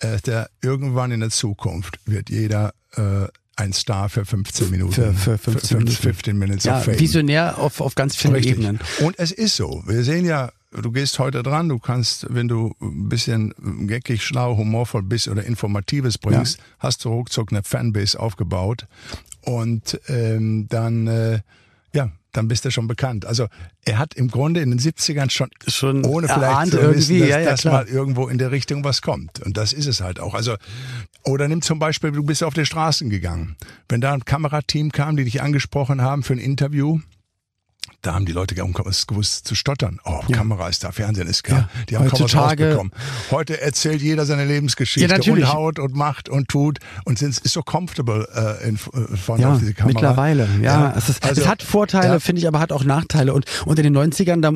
[0.00, 4.92] äh, der irgendwann in der Zukunft wird jeder äh, ein Star für 15 Minuten.
[4.92, 5.96] Für- für 15 Minuten.
[5.96, 8.54] 15 Minutes Ja, visionär auf, auf ganz vielen Richtig.
[8.54, 8.80] Ebenen.
[9.00, 9.82] Und es ist so.
[9.86, 13.54] Wir sehen ja, du gehst heute dran, du kannst, wenn du ein bisschen
[13.86, 18.86] geckig, schlau, humorvoll bist oder Informatives bringst, hast du ruckzuck eine Fanbase aufgebaut
[19.44, 21.40] und ähm, dann, äh,
[21.92, 23.24] ja, dann bist du schon bekannt.
[23.24, 23.46] Also
[23.84, 27.28] er hat im Grunde in den 70ern schon, Schon ohne vielleicht zu wissen, irgendwie, dass,
[27.28, 29.40] ja, ja, dass mal irgendwo in der Richtung was kommt.
[29.40, 30.34] Und das ist es halt auch.
[30.34, 30.56] Also
[31.24, 33.56] oder nimm zum Beispiel, du bist auf die Straßen gegangen.
[33.88, 37.00] Wenn da ein Kamerateam kam, die dich angesprochen haben für ein Interview,
[38.04, 39.98] da haben die Leute gewusst zu stottern.
[40.04, 41.54] Oh, Kamera ist da, Fernsehen ist da.
[41.54, 42.92] Ja, Die haben kaum was rausbekommen.
[43.30, 47.52] Heute erzählt jeder seine Lebensgeschichte Ja, und haut und macht und tut und sind, ist
[47.52, 49.92] so comfortable äh, in, äh, von Ja, auf diese Kamera.
[49.94, 50.48] mittlerweile.
[50.60, 52.20] Ja, Es, ist, also, es hat Vorteile, ja.
[52.20, 53.32] finde ich, aber hat auch Nachteile.
[53.32, 54.52] Und, und in den 90ern, da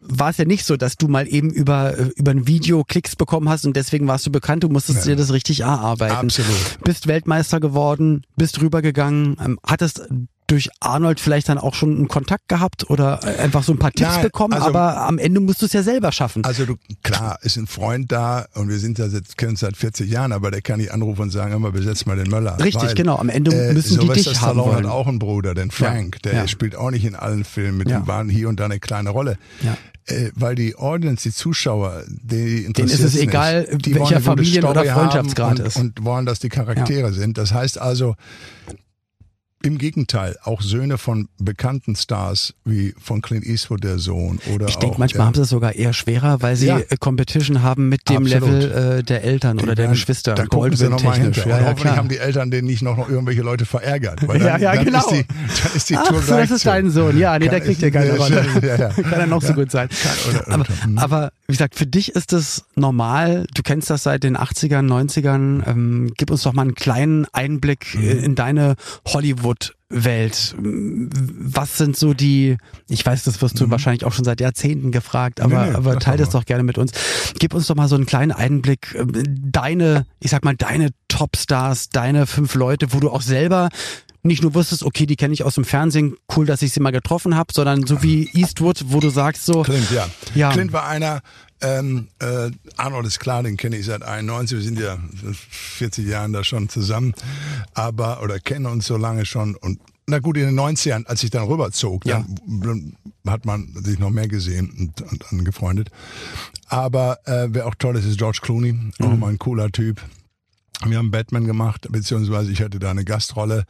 [0.00, 3.16] war es ja nicht so, dass du mal eben über, äh, über ein Video Klicks
[3.16, 4.62] bekommen hast und deswegen warst du bekannt.
[4.62, 6.16] Du musstest dir das richtig erarbeiten.
[6.16, 6.78] Absolut.
[6.84, 10.02] Bist Weltmeister geworden, bist rübergegangen, ähm, hattest
[10.54, 13.90] durch Arnold vielleicht dann auch schon einen Kontakt gehabt oder äh, einfach so ein paar
[13.90, 16.44] Tipps Nein, bekommen, also- aber am Ende musst du es ja selber schaffen.
[16.44, 19.76] Also du, klar, ist ein Freund da und wir sind ja seit, kennen uns seit
[19.76, 22.56] 40 Jahren, aber der kann nicht anrufen und sagen, immer besetz mal den Möller.
[22.60, 23.16] Richtig, genau.
[23.16, 24.86] Am Ende müssen die Sylvester dich haben Stallone wollen.
[24.86, 26.46] hat auch einen Bruder, den Frank, der ja.
[26.46, 27.98] spielt auch nicht in allen Filmen mit, Ja.
[27.98, 29.36] dem waren hier und da eine kleine Rolle.
[29.62, 29.76] Ja.
[30.06, 33.86] Äh, weil die Audience, die Zuschauer, die Denen ist es interessiert's egal, nicht.
[33.86, 35.76] Die welcher Familien- oder Freundschaftsgrad und, ist.
[35.76, 37.38] Und wollen, dass die Charaktere sind.
[37.38, 38.14] Das heißt also,
[39.64, 44.76] im Gegenteil, auch Söhne von bekannten Stars wie von Clint Eastwood der Sohn oder Ich
[44.76, 46.78] denke, manchmal ja, haben sie es sogar eher schwerer, weil sie Ja.
[46.78, 48.48] äh, Competition haben mit dem Absolut.
[48.62, 50.34] Level äh, der Eltern oder der werden- Geschwister.
[50.34, 51.48] Da gucken sie nochmal hinter.
[51.48, 54.26] Ja, ja, hoffentlich haben die Eltern den nicht noch, noch irgendwelche Leute verärgert.
[54.28, 54.98] Weil dann, Ja, ja, dann genau.
[54.98, 57.18] Ist die, dann ist die Ach Tour so, das ist dein Sohn.
[57.18, 58.44] Ja, nee, da kriegt er keine Ja, Rolle.
[58.62, 58.88] ja, ja.
[58.90, 59.88] Kann er noch so gut sein.
[60.28, 63.46] oder- aber, oder- aber wie gesagt, für dich ist es normal.
[63.54, 65.62] Du kennst das seit den 80ern, 90ern.
[65.66, 68.02] Ähm, gib uns doch mal einen kleinen Einblick Mhm.
[68.02, 68.74] äh, in deine
[69.90, 70.54] Hollywood-Welt.
[70.58, 72.56] Was sind so die,
[72.88, 75.62] ich weiß, das wirst du wahrscheinlich auch schon seit Jahrzehnten gefragt, aber, Mhm.
[75.64, 76.92] Nee, nee, aber teil doch das doch gerne mit uns.
[77.38, 78.94] Gib uns doch mal so einen kleinen Einblick.
[78.94, 83.68] äh, Deine, ich sag mal, deine Topstars, deine fünf Leute, wo du auch selber
[84.24, 86.90] nicht nur wusstest, okay, die kenne ich aus dem Fernsehen, cool, dass ich sie mal
[86.92, 90.08] getroffen habe, sondern so wie Eastwood, wo du sagst so, Clint, ja.
[90.34, 90.50] Ja.
[90.52, 91.20] Clint war einer,
[91.60, 94.98] ähm, äh, Arnold ist klar, den kenne ich seit 91, wir sind ja
[95.50, 97.14] 40 Jahren da schon zusammen,
[97.74, 101.30] aber, oder kennen uns so lange schon und na gut, in den 90ern, als ich
[101.30, 102.26] dann rüberzog, Ja.
[102.46, 102.94] dann
[103.26, 105.88] hat man sich noch mehr gesehen und, und angefreundet.
[106.66, 109.18] Aber äh, wer auch toll ist, ist George Clooney, auch Mhm.
[109.18, 110.02] mal ein cooler Typ.
[110.84, 113.64] Wir haben Batman gemacht, beziehungsweise ich hatte da eine Gastrolle,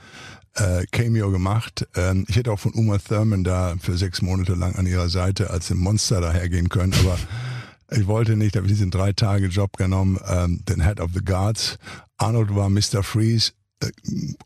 [0.57, 1.87] äh, Cameo gemacht.
[1.97, 5.51] Ähm, ich hätte auch von Uma Thurman da für sechs Monate lang an ihrer Seite
[5.51, 7.19] als ein Monster dahergehen können, aber
[7.91, 11.21] ich wollte nicht, habe ich diesen drei Tage Job genommen, ähm, den Head of the
[11.25, 11.79] Guards.
[12.17, 13.03] Arnold war Mr.
[13.03, 13.89] Freeze äh,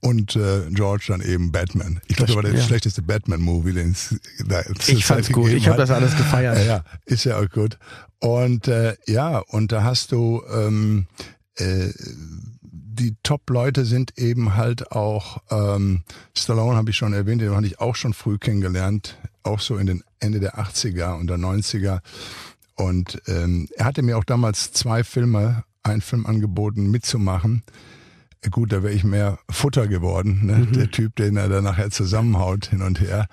[0.00, 2.00] und äh, George dann eben Batman.
[2.06, 2.62] Ich glaube, das war der Ja.
[2.62, 4.14] schlechteste Batman-Movie, den es
[4.46, 6.56] da ich fand's gut, ich habe das alles gefeiert.
[6.58, 7.78] Ja, ja, ist ja auch gut.
[8.20, 11.06] Und äh, ja, und da hast du ähm,
[11.56, 11.90] äh,
[12.98, 16.02] die Top-Leute sind eben halt auch ähm,
[16.37, 19.87] Stallone habe ich schon erwähnt, den hatte ich auch schon früh kennengelernt, auch so in
[19.87, 22.00] den Ende der 80er und der 90er.
[22.74, 27.62] Und ähm, er hatte mir auch damals zwei Filme, einen Film angeboten, mitzumachen.
[28.50, 30.66] Gut, da wäre ich mehr Futter geworden, ne?
[30.66, 33.26] der Typ, den er dann nachher zusammenhaut hin und her.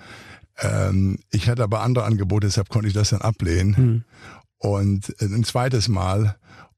[0.58, 4.04] Ähm, ich hatte aber andere Angebote, deshalb konnte ich das dann ablehnen.
[4.58, 6.36] Und äh, ein zweites Mal.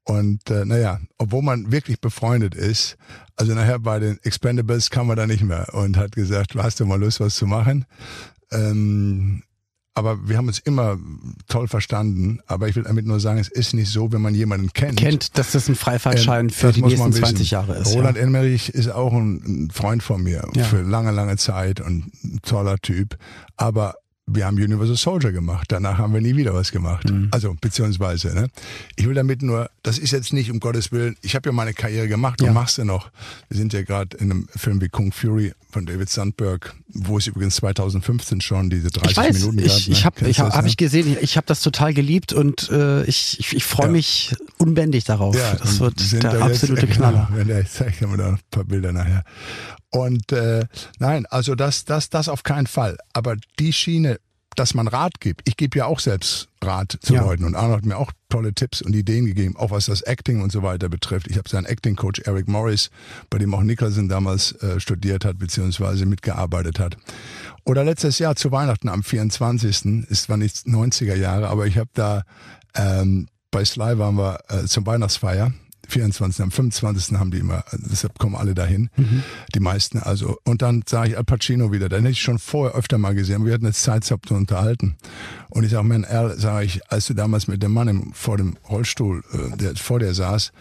[0.08, 2.96] Und äh, naja, obwohl man wirklich befreundet ist,
[3.36, 6.86] also nachher bei den Expendables kam man da nicht mehr und hat gesagt, hast du
[6.86, 7.84] mal Lust, was zu machen?
[8.50, 9.42] Ähm,
[9.92, 10.96] aber wir haben uns immer
[11.48, 12.38] toll verstanden.
[12.46, 14.96] Aber ich will damit nur sagen, es ist nicht so, wenn man jemanden kennt.
[14.98, 17.24] Kennt, dass das ein Freifahrtschein Ähm, für die nächsten man wissen.
[17.24, 17.94] 20 Jahre ist.
[17.94, 18.22] Roland ja.
[18.22, 20.64] Emmerich ist auch ein, ein Freund von mir Ja.
[20.64, 23.18] für lange, lange Zeit und ein toller Typ.
[23.56, 23.96] Aber
[24.30, 25.66] wir haben Universal Soldier gemacht.
[25.70, 27.08] Danach haben wir nie wieder was gemacht.
[27.10, 27.28] Mhm.
[27.30, 28.48] Also beziehungsweise, ne?
[28.96, 31.16] Ich will damit nur, das ist jetzt nicht um Gottes Willen.
[31.22, 32.48] Ich habe ja meine Karriere gemacht Ja.
[32.48, 33.10] und machst du noch.
[33.48, 37.26] Wir sind ja gerade in einem Film wie Kung Fury von David Sandberg, wo es
[37.26, 39.86] übrigens 2015 schon diese 30 Ich weiß, Minuten ich, gab.
[39.88, 39.92] ne?
[39.92, 40.70] ich habe Kennst ich du hab, das, hab ne?
[40.70, 43.92] ich gesehen, ich, ich habe das total geliebt und äh, ich, ich, ich freue Ja.
[43.92, 45.36] mich unbändig darauf.
[45.36, 47.28] das und wird der da jetzt- absolute genau, Knaller.
[47.32, 49.24] Wenn der, ich zeige mir da ein paar Bilder nachher.
[49.90, 50.66] Und äh,
[50.98, 52.98] nein, also das, das, das auf keinen Fall.
[53.12, 54.18] Aber die Schiene,
[54.58, 55.42] dass man Rat gibt.
[55.48, 57.22] Ich gebe ja auch selbst Rat zu Ja.
[57.22, 60.42] Leuten und Arnold hat mir auch tolle Tipps und Ideen gegeben, auch was das Acting
[60.42, 61.28] und so weiter betrifft.
[61.28, 62.90] Ich habe seinen Acting-Coach Eric Morris,
[63.30, 66.96] bei dem auch Nicholson damals äh, studiert hat beziehungsweise mitgearbeitet hat.
[67.64, 70.06] Oder letztes Jahr zu Weihnachten am 24.
[70.08, 72.24] ist zwar nicht 90er Jahre, aber ich habe da
[72.74, 75.52] ähm, bei Sly waren wir äh, zum Weihnachtsfeier.
[75.88, 76.42] 24.
[76.42, 77.18] Am 25.
[77.18, 78.90] haben die immer, deshalb kommen alle dahin,
[79.54, 80.38] die meisten also.
[80.44, 83.44] Und dann sah ich Al Pacino wieder, den hätte ich schon vorher öfter mal gesehen,
[83.44, 84.96] wir hatten jetzt Zeit zu unterhalten.
[85.48, 88.36] Und ich sage, man, Al, sage ich, als du damals mit dem Mann im, vor
[88.36, 90.52] dem Rollstuhl, äh, der vor dir saß,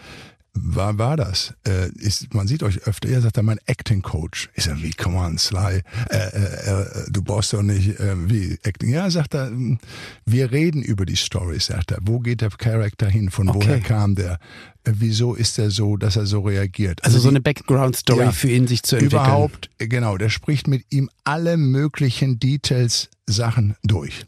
[0.54, 1.54] war, war das?
[1.66, 3.08] Äh, ist, man sieht euch öfter.
[3.08, 4.48] Er sagt er, mein Acting Coach.
[4.54, 8.58] Ich sage, wie, come on, Sly, äh, äh, äh, du brauchst doch nicht, äh, wie,
[8.64, 8.90] Acting.
[8.90, 9.78] Ja, sagt er, mm,
[10.26, 11.98] wir reden über die Story, sagt er.
[12.02, 13.30] Wo geht der Charakter hin?
[13.30, 13.58] Von Okay.
[13.68, 14.40] woher kam der?
[14.84, 17.04] Äh, wieso ist er so, dass er so reagiert?
[17.04, 18.32] Also so die- eine Background-Story Ja.
[18.32, 19.22] für ihn sich zu entwickeln.
[19.22, 24.24] Überhaupt, genau, der spricht mit ihm alle möglichen Details, Sachen durch.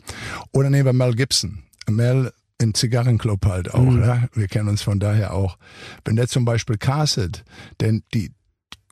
[0.53, 1.63] Oder nehmen wir Mel Gibson.
[1.89, 4.03] Mel im Zigarrenclub halt auch, Mhm.
[4.03, 4.29] ja?
[4.35, 5.57] wir kennen uns von daher auch.
[6.05, 7.43] Wenn der zum Beispiel castet,
[7.81, 8.33] denn die,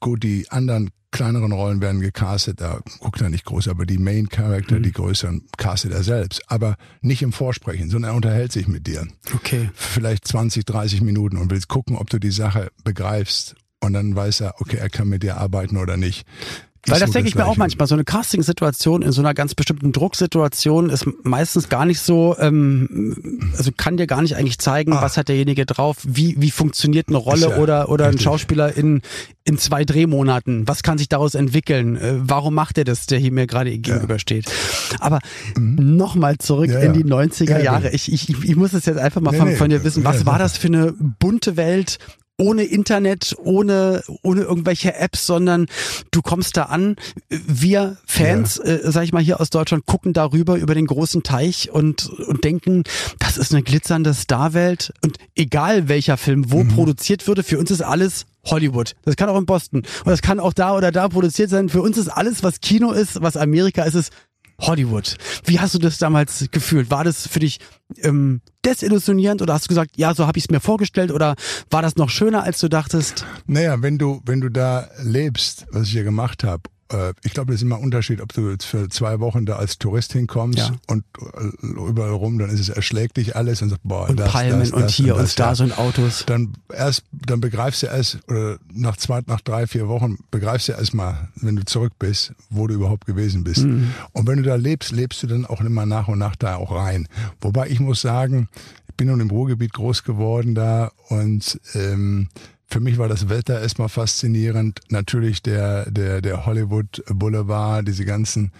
[0.00, 4.28] gut, die anderen kleineren Rollen werden gecastet, da guckt er nicht groß, aber die Main
[4.28, 4.82] Character, Mhm.
[4.82, 6.42] die größeren, castet er selbst.
[6.48, 9.70] Aber nicht im Vorsprechen, sondern er unterhält sich mit dir Okay.
[9.74, 13.54] vielleicht 20, 30 Minuten und willst gucken, ob du die Sache begreifst.
[13.80, 16.26] Und dann weiß er, okay, er kann mit dir arbeiten oder nicht.
[16.90, 17.86] Weil das so denke ich mir auch manchmal.
[17.86, 23.50] So eine Casting-Situation in so einer ganz bestimmten Drucksituation ist meistens gar nicht so, ähm,
[23.56, 25.02] also kann dir gar nicht eigentlich zeigen, Ah.
[25.02, 28.18] was hat derjenige drauf, wie, wie funktioniert eine Rolle ja oder, oder ein.
[28.18, 29.02] Schauspieler in,
[29.44, 30.66] in zwei Drehmonaten.
[30.68, 31.96] Was kann sich daraus entwickeln?
[31.96, 34.46] Äh, warum macht er das, der hier mir gerade gegenübersteht?
[35.00, 35.18] Aber
[35.58, 36.72] nochmal zurück Mhm.
[36.74, 36.92] Ja, in ja.
[36.92, 37.84] die 90er Ja, Jahre.
[37.86, 37.92] ja.
[37.92, 40.04] Ich, ich, ich muss es jetzt einfach mal Nee, von, von dir wissen.
[40.04, 41.98] Was Ja, war das für eine bunte Welt?
[42.38, 45.66] Ohne Internet, ohne, ohne irgendwelche Apps, sondern
[46.12, 46.96] du kommst da an.
[47.28, 48.72] Wir Fans, ja.
[48.72, 52.44] äh, sag ich mal, hier aus Deutschland gucken darüber über den großen Teich und, und
[52.44, 52.84] denken,
[53.18, 54.92] das ist eine glitzernde Starwelt.
[55.02, 56.68] Und egal welcher Film wo mhm.
[56.68, 58.94] produziert würde, für uns ist alles Hollywood.
[59.04, 59.80] Das kann auch in Boston.
[59.80, 61.68] Und das kann auch da oder da produziert sein.
[61.68, 64.12] Für uns ist alles, was Kino ist, was Amerika ist, ist
[64.60, 65.16] Hollywood.
[65.44, 66.90] Wie hast du das damals gefühlt?
[66.90, 67.60] War das für dich
[68.02, 71.36] ähm, desillusionierend oder hast du gesagt, ja, so habe ich es mir vorgestellt oder
[71.70, 73.24] war das noch schöner, als du dachtest?
[73.46, 76.62] Naja, wenn du, wenn du da lebst, was ich hier gemacht habe
[77.22, 79.78] ich glaube, das ist immer ein Unterschied, ob du jetzt für zwei Wochen da als
[79.78, 80.72] Tourist hinkommst ja.
[80.86, 84.32] und äh, überall rum, dann ist es erschlägt dich alles und sagt, boah, und das,
[84.32, 86.24] Palmen das, und das, hier und, und da sind Autos.
[86.26, 90.72] Dann erst, dann begreifst du erst, oder nach zwei, nach drei, vier Wochen begreifst du
[90.72, 93.64] erst mal, wenn du zurück bist, wo du überhaupt gewesen bist.
[93.64, 93.92] Mhm.
[94.12, 96.74] Und wenn du da lebst, lebst du dann auch immer nach und nach da auch
[96.74, 97.06] rein.
[97.42, 98.48] Wobei ich muss sagen,
[98.88, 102.28] ich bin nun im Ruhrgebiet groß geworden da und ähm,
[102.68, 104.80] für mich war das Wetter erstmal faszinierend.
[104.90, 108.52] Natürlich der, der, der Hollywood Boulevard, diese ganzen,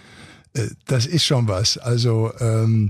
[0.53, 1.77] äh, das ist schon was.
[1.77, 2.89] Also, ähm,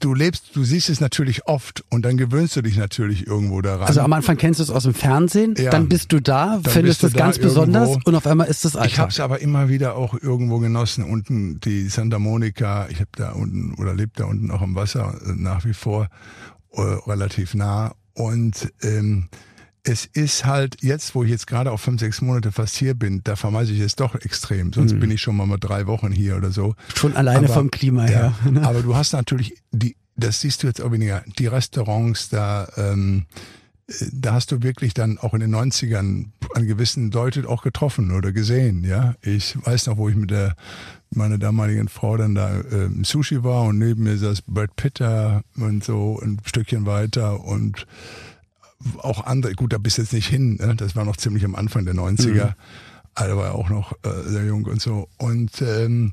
[0.00, 3.86] du lebst, du siehst es natürlich oft und dann gewöhnst du dich natürlich irgendwo daran.
[3.86, 7.04] Also am Anfang kennst du es aus dem Fernsehen, ja, dann bist du da, findest
[7.04, 7.60] es ganz irgendwo.
[7.60, 8.92] besonders und auf einmal ist es Alltag.
[8.92, 11.04] Ich habe es aber immer wieder auch irgendwo genossen.
[11.04, 15.18] Unten die Santa Monica, ich habe da unten oder lebe da unten auch am Wasser
[15.24, 16.08] äh, nach wie vor
[16.72, 19.28] äh, relativ nah und ähm,
[19.88, 23.22] es ist halt jetzt, wo ich jetzt gerade auch fünf, sechs Monate fast hier bin,
[23.24, 24.72] da vermeide ich es doch extrem.
[24.72, 25.00] Sonst mhm.
[25.00, 26.74] bin ich schon mal mal drei Wochen hier oder so.
[26.94, 28.34] Schon alleine aber, vom Klima her.
[28.44, 28.68] Ja, ne?
[28.68, 33.24] aber du hast natürlich die, das siehst du jetzt auch weniger, die Restaurants da, ähm,
[34.12, 38.32] da hast du wirklich dann auch in den 90ern an gewissen Leute auch getroffen oder
[38.32, 39.14] gesehen, ja.
[39.22, 40.54] Ich weiß noch, wo ich mit der
[41.10, 45.40] meiner damaligen Frau dann da äh, Sushi war und neben mir saß Brad Pitt da
[45.56, 47.86] und so ein Stückchen weiter und
[48.98, 50.74] auch andere, gut, da bist du jetzt nicht hin, ne?
[50.76, 52.54] das war noch ziemlich am Anfang der 90er, mhm.
[53.14, 55.08] also war ja auch noch äh, sehr jung und so.
[55.18, 56.12] Und ähm,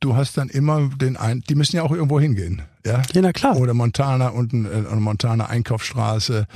[0.00, 3.02] du hast dann immer den ein, die müssen ja auch irgendwo hingehen, ja?
[3.12, 3.56] Ja, na klar.
[3.56, 6.46] Oder Montana unten, äh, Montana Einkaufsstraße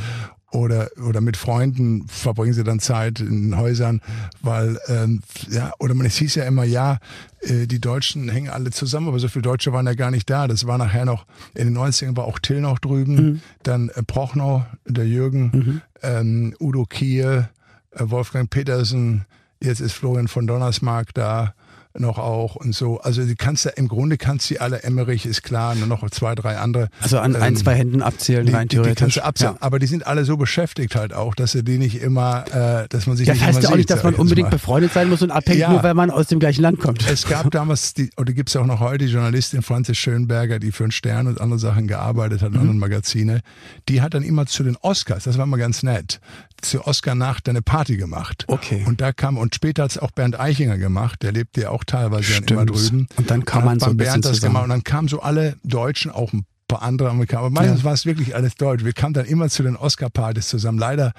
[0.50, 4.00] oder oder mit Freunden verbringen sie dann Zeit in Häusern,
[4.40, 6.98] weil ähm, ja oder man es hieß ja immer ja
[7.40, 10.48] äh, die Deutschen hängen alle zusammen, aber so viele Deutsche waren ja gar nicht da.
[10.48, 13.40] Das war nachher noch in den 90ern war auch Till noch drüben, mhm.
[13.62, 15.80] dann äh, Prochnow, der Jürgen, mhm.
[16.02, 17.48] ähm, Udo Kiel,
[17.90, 19.26] äh, Wolfgang Petersen,
[19.62, 21.54] jetzt ist Florian von Donnersmarck da
[21.94, 23.00] noch auch und so.
[23.00, 26.34] Also die kannst du im Grunde kannst du alle, Emmerich ist klar, nur noch zwei,
[26.34, 26.88] drei andere.
[27.00, 28.94] Also an ähm, ein, zwei Händen abzählen, die, rein theoretisch.
[28.94, 29.54] Die kannst du abzählen.
[29.54, 29.62] Ja.
[29.62, 33.06] Aber die sind alle so beschäftigt halt auch, dass sie die nicht immer, äh, dass
[33.06, 35.08] man sich das nicht heißt immer ja auch sieht, nicht, dass man unbedingt befreundet sein
[35.08, 35.70] muss und abhängt, ja.
[35.70, 37.08] nur weil man aus dem gleichen Land kommt.
[37.08, 40.72] Es gab damals, die, oder gibt es auch noch heute, die Journalistin Franzis Schönberger, die
[40.72, 42.60] für einen Stern und andere Sachen gearbeitet hat, in mhm.
[42.60, 43.40] anderen Magazine,
[43.88, 46.20] die hat dann immer zu den Oscars, das war immer ganz nett,
[46.60, 48.44] zur Oscar-Nacht eine Party gemacht.
[48.48, 48.82] Okay.
[48.86, 51.77] Und da kam, und später hat es auch Bernd Eichinger gemacht, der lebte ja auch
[51.84, 52.50] teilweise Stimmt.
[52.50, 53.06] immer drüben.
[53.16, 56.10] Und dann kam man so ein Bernd das gemacht und dann kamen so alle Deutschen,
[56.10, 57.84] auch ein paar andere Amerikaner, aber meistens ja.
[57.84, 58.84] war es wirklich alles Deutsch.
[58.84, 60.78] Wir kamen dann immer zu den Oscar-Partys zusammen.
[60.78, 61.12] Leider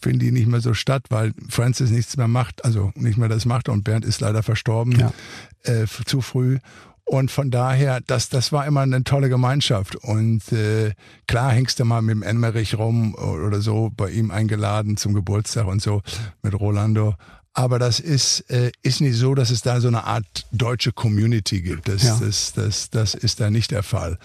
[0.00, 3.44] finden die nicht mehr so statt, weil Francis nichts mehr macht, also nicht mehr das
[3.44, 5.12] macht und Bernd ist leider verstorben ja.
[5.64, 6.58] äh, zu früh.
[7.06, 9.96] Und von daher, das, das war immer eine tolle Gemeinschaft.
[9.96, 10.92] Und äh,
[11.26, 15.66] klar hängst du mal mit dem Emmerich rum oder so, bei ihm eingeladen zum Geburtstag
[15.66, 16.00] und so
[16.42, 17.14] mit Rolando.
[17.54, 21.62] Aber das ist, äh, ist nicht so, dass es da so eine Art deutsche Community
[21.62, 21.88] gibt.
[21.88, 22.18] Das, ja.
[22.20, 24.18] das, das, das ist da nicht der Fall.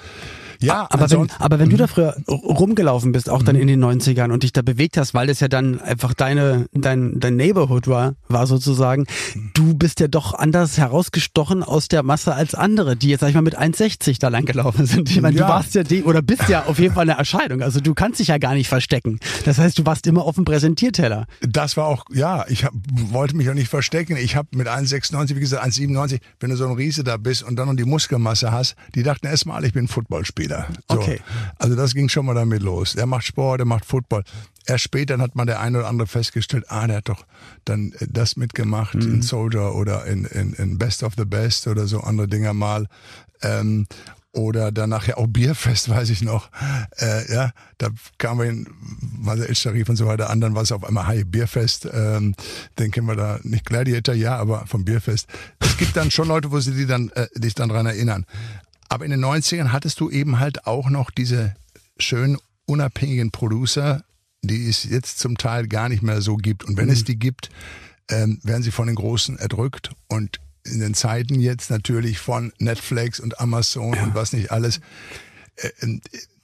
[0.62, 3.62] Ja, aber wenn, aber wenn du da früher rumgelaufen bist, auch dann mhm.
[3.62, 7.20] in den 90ern und dich da bewegt hast, weil das ja dann einfach deine, dein,
[7.20, 9.52] dein Neighborhood war, war sozusagen, mhm.
[9.54, 13.36] du bist ja doch anders herausgestochen aus der Masse als andere, die jetzt, sag ich
[13.36, 15.10] mal, mit 1,60 da lang gelaufen sind.
[15.10, 15.48] Ich meine, ja.
[15.48, 17.62] du warst ja die, oder bist ja auf jeden Fall eine Erscheinung.
[17.62, 19.20] Also du kannst dich ja gar nicht verstecken.
[19.46, 21.26] Das heißt, du warst immer auf dem Präsentierteller.
[21.42, 24.18] Das war auch, ja, ich hab, wollte mich auch nicht verstecken.
[24.18, 27.56] Ich habe mit 1,96, wie gesagt, 1,97, wenn du so ein Riese da bist und
[27.56, 30.49] dann noch die Muskelmasse hast, die dachten erstmal, ich bin Footballspieler.
[30.50, 30.68] Spieler.
[30.90, 31.00] So.
[31.00, 31.20] Okay.
[31.58, 32.96] Also das ging schon mal damit los.
[32.96, 34.24] Er macht Sport, er macht Football.
[34.66, 37.26] Erst später hat man der eine oder andere festgestellt, ah, der hat doch
[37.66, 39.16] dann äh, das mitgemacht mhm.
[39.16, 42.88] in Soldier oder in, in, in Best of the Best oder so andere Dinger mal.
[43.42, 43.88] Ähm,
[44.32, 46.50] oder dann nachher auch Bierfest, weiß ich noch.
[46.98, 48.68] Äh, ja, da kamen wir in
[49.28, 51.90] El Sharif und so weiter an, dann war es auf einmal Hi, Bierfest.
[51.92, 52.36] Ähm,
[52.78, 55.28] den kennen wir da nicht Gladiator, ja, aber vom Bierfest.
[55.60, 58.26] Es gibt dann schon Leute, wo sie die dann, äh, dich dann dran erinnern.
[58.90, 61.56] Aber in den 90ern hattest du eben halt auch noch diese
[62.00, 64.04] schönen unabhängigen Producer,
[64.42, 66.64] die es jetzt zum Teil gar nicht mehr so gibt.
[66.64, 66.94] Und wenn mhm.
[66.94, 67.50] es die gibt,
[68.10, 69.92] ähm, werden sie von den Großen erdrückt.
[70.08, 74.04] Und in den Zeiten jetzt natürlich von Netflix und Amazon ja.
[74.04, 74.82] und was nicht alles.
[75.56, 76.00] Äh,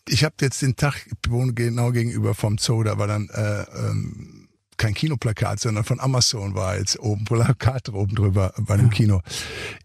[0.08, 4.35] ich habe jetzt den Tag genau gegenüber vom Zoo, da war dann äh, ähm,
[4.77, 9.21] kein Kinoplakat, sondern von Amazon war jetzt oben Plakat oben drüber bei dem Kino.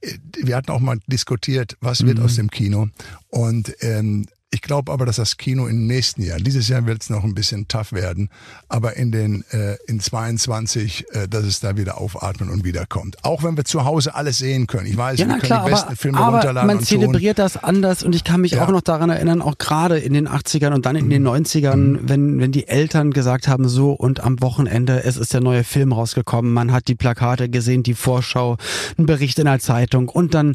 [0.01, 2.25] Äh, wir hatten auch mal diskutiert, was wird mhm.
[2.25, 2.89] aus dem Kino
[3.29, 7.09] und ähm, ich glaube aber, dass das Kino im nächsten Jahr, dieses Jahr wird es
[7.11, 8.31] noch ein bisschen tough werden,
[8.69, 13.17] aber in den äh, in 22, äh, dass es da wieder aufatmen und wiederkommt.
[13.25, 14.87] Auch wenn wir zu Hause alles sehen können.
[14.87, 17.37] Ich weiß, ja, wir können klar, die besten aber, Filme aber runterladen man und zelebriert
[17.37, 17.45] tun.
[17.45, 18.65] das anders und ich kann mich Ja.
[18.65, 22.01] auch noch daran erinnern, auch gerade in den 80ern und dann in den 90ern, Mhm.
[22.09, 25.93] wenn, wenn die Eltern gesagt haben, so und am Wochenende, es ist der neue Film
[25.93, 28.57] rausgekommen, man hat die Plakate gesehen, die Vorschau,
[28.99, 30.55] ein Bericht in der Zeitung und dann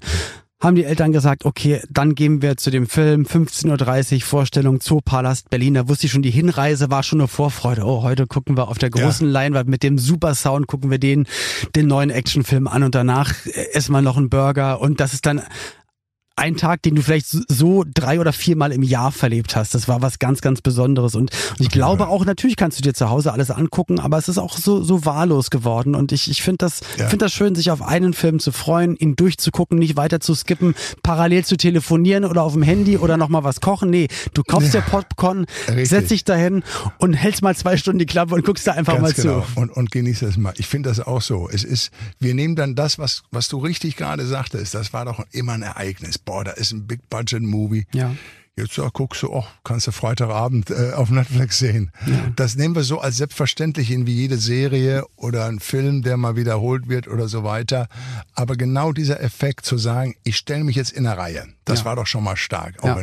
[0.62, 5.50] haben die Eltern gesagt, okay, dann gehen wir zu dem Film, 15.30 Uhr, Vorstellung Zoopalast
[5.50, 5.74] Berlin.
[5.74, 7.84] Da wusste ich schon, die Hinreise war schon eine Vorfreude.
[7.84, 11.28] Oh, heute gucken wir auf der großen Leinwand mit dem Supersound, gucken wir den,
[11.76, 15.26] den neuen Actionfilm an und danach äh, essen wir noch einen Burger und das ist
[15.26, 15.42] dann
[16.38, 19.74] ein Tag, den du vielleicht so drei oder viermal im Jahr verlebt hast.
[19.74, 21.16] Das war was ganz, ganz Besonderes.
[21.16, 24.38] Und, ich glaube auch, natürlich kannst du dir zu Hause alles angucken, aber es ist
[24.38, 25.96] auch so, so wahllos geworden.
[25.96, 27.08] Und ich, ich finde das, Ja.
[27.08, 30.76] finde das schön, sich auf einen Film zu freuen, ihn durchzugucken, nicht weiter zu skippen,
[31.04, 33.90] parallel zu telefonieren oder auf dem Handy oder nochmal was kochen.
[33.90, 35.88] Nee, du kaufst dir Popcorn, Richtig.
[35.90, 36.64] setzt dich dahin
[36.98, 39.42] und hältst mal zwei Stunden die Klappe und guckst da einfach Ganz mal genau.
[39.54, 39.60] zu.
[39.60, 40.54] Und, und genieß das mal.
[40.58, 41.48] Ich finde das auch so.
[41.50, 44.74] Es ist, wir nehmen dann das, was, was du richtig gerade sagtest.
[44.74, 46.18] Das war doch immer ein Ereignis.
[46.26, 47.86] Boah, da ist ein Big Budget Movie.
[47.94, 48.16] Ja.
[48.58, 51.92] Jetzt ja, guckst du, oh, kannst du Freitagabend äh, auf Netflix sehen.
[52.38, 56.38] Das nehmen wir so als selbstverständlich hin wie jede Serie oder ein Film, der mal
[56.38, 57.90] wiederholt wird oder so weiter.
[58.34, 61.86] Aber genau dieser Effekt zu sagen, ich stelle mich jetzt in eine Reihe, das Ja.
[61.86, 62.76] war doch schon mal stark.
[62.84, 62.98] Ja.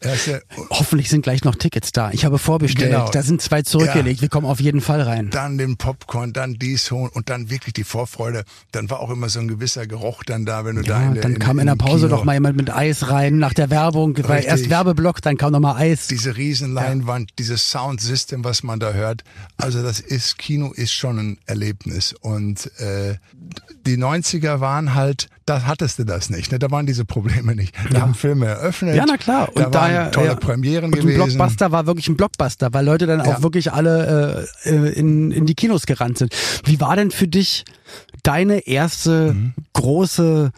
[0.00, 2.10] erste, Hoffentlich sind gleich noch Tickets da.
[2.12, 2.92] Ich habe vorbestellt.
[2.92, 3.10] Genau.
[3.10, 4.18] Da sind zwei zurückgelegt.
[4.18, 4.22] Ja.
[4.22, 5.30] Wir kommen auf jeden Fall rein.
[5.30, 8.44] dann den Popcorn, dann dies und dann wirklich die Vorfreude.
[8.72, 11.22] Dann war auch immer so ein gewisser Geruch dann da, wenn du da in der,
[11.22, 13.70] dann kam in der im Pause Kino- doch mal jemand mit Eis rein nach der
[13.70, 16.06] Werbung, weil erst Werbeblock, dann kam noch mal Eis.
[16.06, 19.24] diese Riesenleinwand, dieses Soundsystem, was man da hört.
[19.56, 22.12] Also das ist, Kino ist schon ein Erlebnis.
[22.20, 23.16] Und äh,
[23.86, 26.52] die 90er waren halt, da hattest du das nicht.
[26.52, 26.58] Ne?
[26.58, 27.74] Da waren diese Probleme nicht.
[27.90, 28.94] Da haben Filme eröffnet.
[28.96, 29.46] Ja, na klar.
[29.46, 30.34] Da Und waren daher tolle ja.
[30.34, 31.10] Premieren und gewesen.
[31.10, 33.42] ein Blockbuster war wirklich ein Blockbuster, weil Leute dann auch Ja.
[33.42, 36.34] wirklich alle äh, äh, in, in die Kinos gerannt sind.
[36.64, 37.64] Wie war denn für dich
[38.22, 39.54] deine erste Mhm.
[39.72, 40.50] große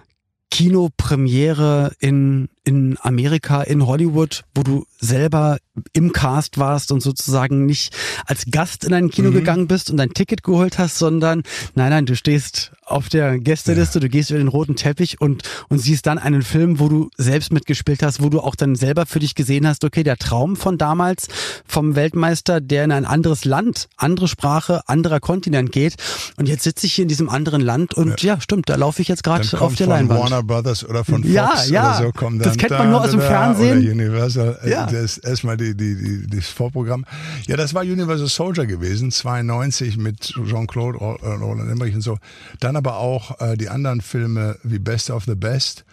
[0.51, 5.59] Kinopremiere in, in Amerika, in Hollywood, wo du selber
[5.95, 7.97] im Cast warst und sozusagen nicht
[8.27, 9.11] als Gast in ein Mhm.
[9.11, 11.43] Kino gegangen bist und dein Ticket geholt hast, sondern
[11.75, 15.79] nein, nein, du stehst auf der Gästeliste, du gehst über den roten Teppich und, und
[15.79, 19.21] siehst dann einen Film, wo du selbst mitgespielt hast, wo du auch dann selber für
[19.21, 21.29] dich gesehen hast, okay, der Traum von damals
[21.65, 25.95] vom Weltmeister, der in ein anderes Land, andere Sprache, anderer Kontinent geht
[26.37, 29.09] und jetzt sitze ich hier in diesem anderen Land und ja, stimmt, da laufe ich
[29.09, 30.21] jetzt gerade dann auf der Leinwand.
[30.21, 31.97] Warner Brothers oder von Fox Ja, ja.
[31.99, 33.79] oder so kommt Das kennt man nur aus dem Fernsehen.
[33.83, 34.87] Oder Universal, äh, Ja.
[34.87, 37.05] das ist erstmal die, die, die, das Vorprogramm.
[37.47, 42.19] Ja, das war Universal Soldier gewesen, 92 mit Jean-Claude äh, Roland Emmerich und so.
[42.61, 45.85] Dann aber auch äh, die anderen Filme wie Best of the Best.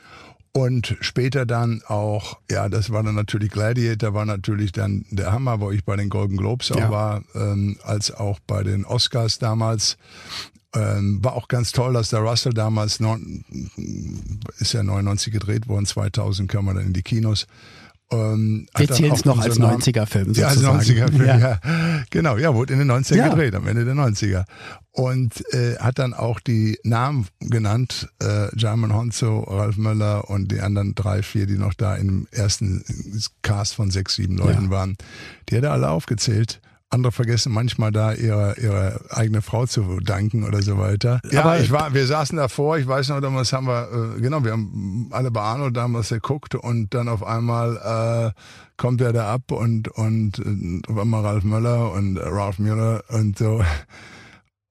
[0.53, 5.59] Und später dann auch, ja, das war dann natürlich Gladiator, war natürlich dann der Hammer,
[5.59, 6.89] wo ich bei den Golden Globes auch Ja.
[6.89, 9.97] war, ähm, als auch bei den Oscars damals.
[10.77, 13.43] Ähm, war auch ganz toll, dass der Russell damals, neun,
[14.59, 17.47] ist ja 99 gedreht worden, 2000 kam er dann in die Kinos.
[18.09, 20.77] Ähm, Wir zählen es noch als unseren Namen- 90er-Film ja, als sozusagen.
[21.11, 21.37] 90er-Film, Ja.
[21.39, 21.59] ja.
[22.09, 23.27] Genau, ja, wurde in den 90er Ja.
[23.29, 24.45] gedreht, am Ende der 90er.
[24.91, 30.61] Und äh, hat dann auch die Namen genannt, äh, Jarman Honzo, Ralf Möller und die
[30.61, 32.83] anderen drei, vier, die noch da im ersten
[33.41, 34.69] Cast von sechs, sieben Leuten Ja.
[34.69, 34.95] waren.
[35.49, 36.61] Die hat er alle aufgezählt.
[36.89, 41.19] Andere vergessen manchmal da ihre, ihre eigene Frau zu danken oder so weiter.
[41.32, 44.43] Ja, Aber- ich war, wir saßen davor, ich weiß noch, damals haben wir, äh, genau,
[44.45, 48.41] wir haben alle bei Arno damals geguckt und dann auf einmal äh,
[48.78, 53.04] kommt er da ab und, und äh, auf einmal Ralf Möller und äh, Ralph Müller
[53.10, 53.62] und so.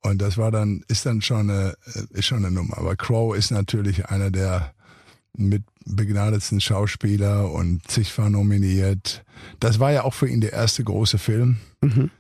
[0.03, 2.79] Und das war dann, ist dann schon eine, äh, ist schon eine Nummer.
[2.79, 4.73] Aber Crow ist natürlich einer der
[5.37, 9.25] mit begnadetsten Schauspieler und zigfach nominiert.
[9.61, 11.57] Das war ja auch für ihn der erste große Film.
[11.81, 12.11] Mhm.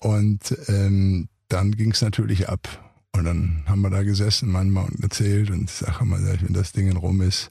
[0.00, 2.84] Und ähm, dann ging es natürlich ab.
[3.12, 6.72] Und dann haben wir da gesessen manchmal und erzählt und ich sage immer, wenn das
[6.72, 7.50] Ding rum ist.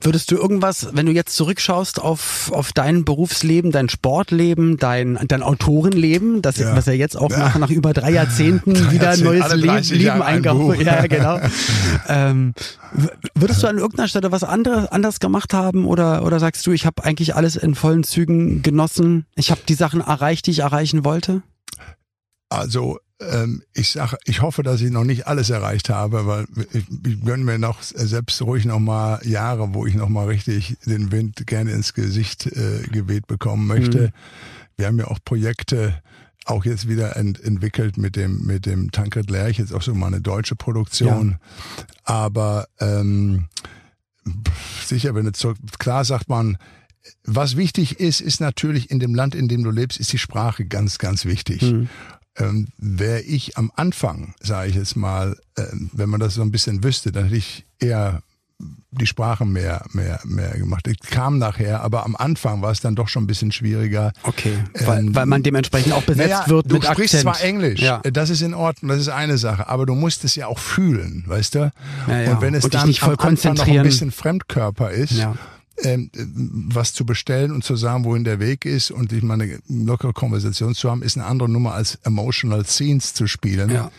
[0.00, 5.42] Würdest du irgendwas, wenn du jetzt zurückschaust auf, auf dein Berufsleben, dein Sportleben, dein, dein
[5.42, 6.74] Autorenleben, das, Ja.
[6.76, 7.38] was ja jetzt auch Ja.
[7.38, 10.36] nach, nach über drei Jahrzehnten Drei wieder ein Jahrzehnte, neues Leben, 30 Leben Jahre ein
[10.36, 10.78] eingeholt.
[10.78, 10.84] Buch.
[10.86, 11.40] Ja, genau.
[12.08, 12.54] ähm,
[13.34, 16.86] würdest du an irgendeiner Stelle was anderes, anders gemacht haben oder, oder sagst du, ich
[16.86, 21.04] habe eigentlich alles in vollen Zügen genossen, ich habe die Sachen erreicht, die ich erreichen
[21.04, 21.42] wollte?
[22.48, 22.98] Also
[23.72, 27.44] ich sage, ich hoffe, dass ich noch nicht alles erreicht habe, weil ich, ich gönne
[27.44, 31.72] mir noch selbst ruhig noch mal Jahre, wo ich noch mal richtig den Wind gerne
[31.72, 34.08] ins Gesicht äh, geweht bekommen möchte.
[34.08, 34.12] Mhm.
[34.76, 36.02] Wir haben ja auch Projekte,
[36.44, 40.08] auch jetzt wieder ent entwickelt mit dem mit dem Tankred Lerch, jetzt auch so mal
[40.08, 41.38] eine deutsche Produktion.
[41.78, 41.84] Ja.
[42.04, 43.46] Aber ähm,
[44.84, 46.58] sicher, wenn zurück, klar sagt man,
[47.24, 50.64] was wichtig ist, ist natürlich in dem Land, in dem du lebst, ist die Sprache
[50.64, 51.62] ganz, ganz wichtig.
[51.62, 51.88] Mhm.
[52.38, 56.50] Ähm, Wäre ich am Anfang, sage ich jetzt mal, äh, wenn man das so ein
[56.50, 58.22] bisschen wüsste, dann hätte ich eher
[58.90, 60.88] die Sprache mehr, mehr, mehr gemacht.
[60.88, 64.12] Ich kam nachher, aber am Anfang war es dann doch schon ein bisschen schwieriger.
[64.22, 67.22] Okay, weil, ähm, weil man dementsprechend auch besetzt naja, wird du mit sprichst Akzent.
[67.22, 68.00] zwar Englisch, ja.
[68.00, 71.24] das ist in Ordnung, das ist eine Sache, aber du musst es ja auch fühlen,
[71.26, 71.72] weißt du?
[72.08, 72.32] Ja, ja.
[72.32, 75.36] Und wenn es Und dann am Anfang noch ein bisschen Fremdkörper ist, ja
[75.82, 76.10] ähm,
[76.72, 80.74] was zu bestellen und zu sagen, wohin der Weg ist und ich meine lockere Konversation
[80.74, 83.70] zu haben, ist eine andere Nummer als emotional scenes zu spielen.
[83.70, 83.90] Ja.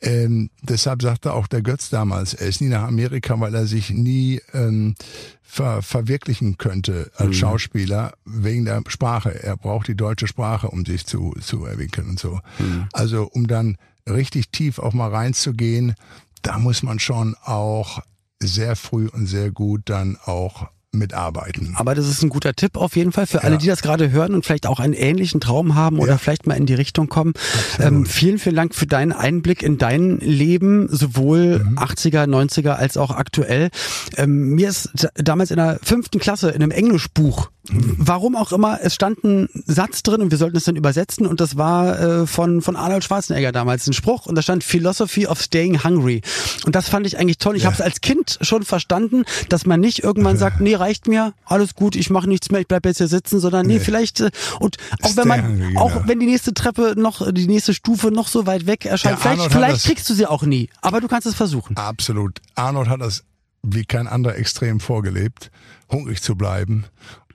[0.00, 3.90] Ähm, deshalb sagte auch der Götz damals, er ist nie nach Amerika, weil er sich
[3.90, 4.94] nie ähm,
[5.42, 7.34] ver verwirklichen könnte als mhm.
[7.34, 9.42] Schauspieler wegen der Sprache.
[9.42, 12.40] Er braucht die deutsche Sprache, um sich zu, zu entwickeln und so.
[12.58, 12.88] Mhm.
[12.92, 15.94] Also um dann richtig tief auch mal reinzugehen,
[16.42, 18.02] da muss man schon auch
[18.38, 21.74] sehr früh und sehr gut dann auch mitarbeiten.
[21.76, 24.34] Aber das ist ein guter Tipp auf jeden Fall für alle, die das gerade hören
[24.34, 26.18] und vielleicht auch einen ähnlichen Traum haben oder ja.
[26.18, 27.34] vielleicht mal in die Richtung kommen.
[27.78, 31.78] Ähm, vielen, vielen Dank für deinen Einblick in dein Leben, sowohl mhm.
[31.78, 33.70] 80er, 90er als auch aktuell.
[34.16, 38.94] Ähm, mir ist damals in der fünften Klasse in einem Englischbuch Warum auch immer, es
[38.94, 42.62] stand ein Satz drin und wir sollten es dann übersetzen und das war äh, von,
[42.62, 46.22] von Arnold Schwarzenegger damals ein Spruch und da stand Philosophy of Staying Hungry.
[46.64, 47.56] Und das fand ich eigentlich toll.
[47.56, 47.66] Ich ja.
[47.66, 51.74] habe es als Kind schon verstanden, dass man nicht irgendwann sagt, nee, reicht mir, alles
[51.74, 53.80] gut, ich mache nichts mehr, ich bleib jetzt hier sitzen, sondern nee, nee.
[53.80, 54.30] vielleicht äh,
[54.60, 55.80] und auch Stay wenn man hungry, genau.
[55.80, 59.30] auch wenn die nächste Treppe noch die nächste Stufe noch so weit weg erscheint, ja,
[59.30, 61.76] vielleicht vielleicht kriegst du sie auch nie, aber du kannst es versuchen.
[61.76, 62.40] Absolut.
[62.54, 63.24] Arnold hat das
[63.62, 65.50] wie kein anderer extrem vorgelebt,
[65.90, 66.84] hungrig zu bleiben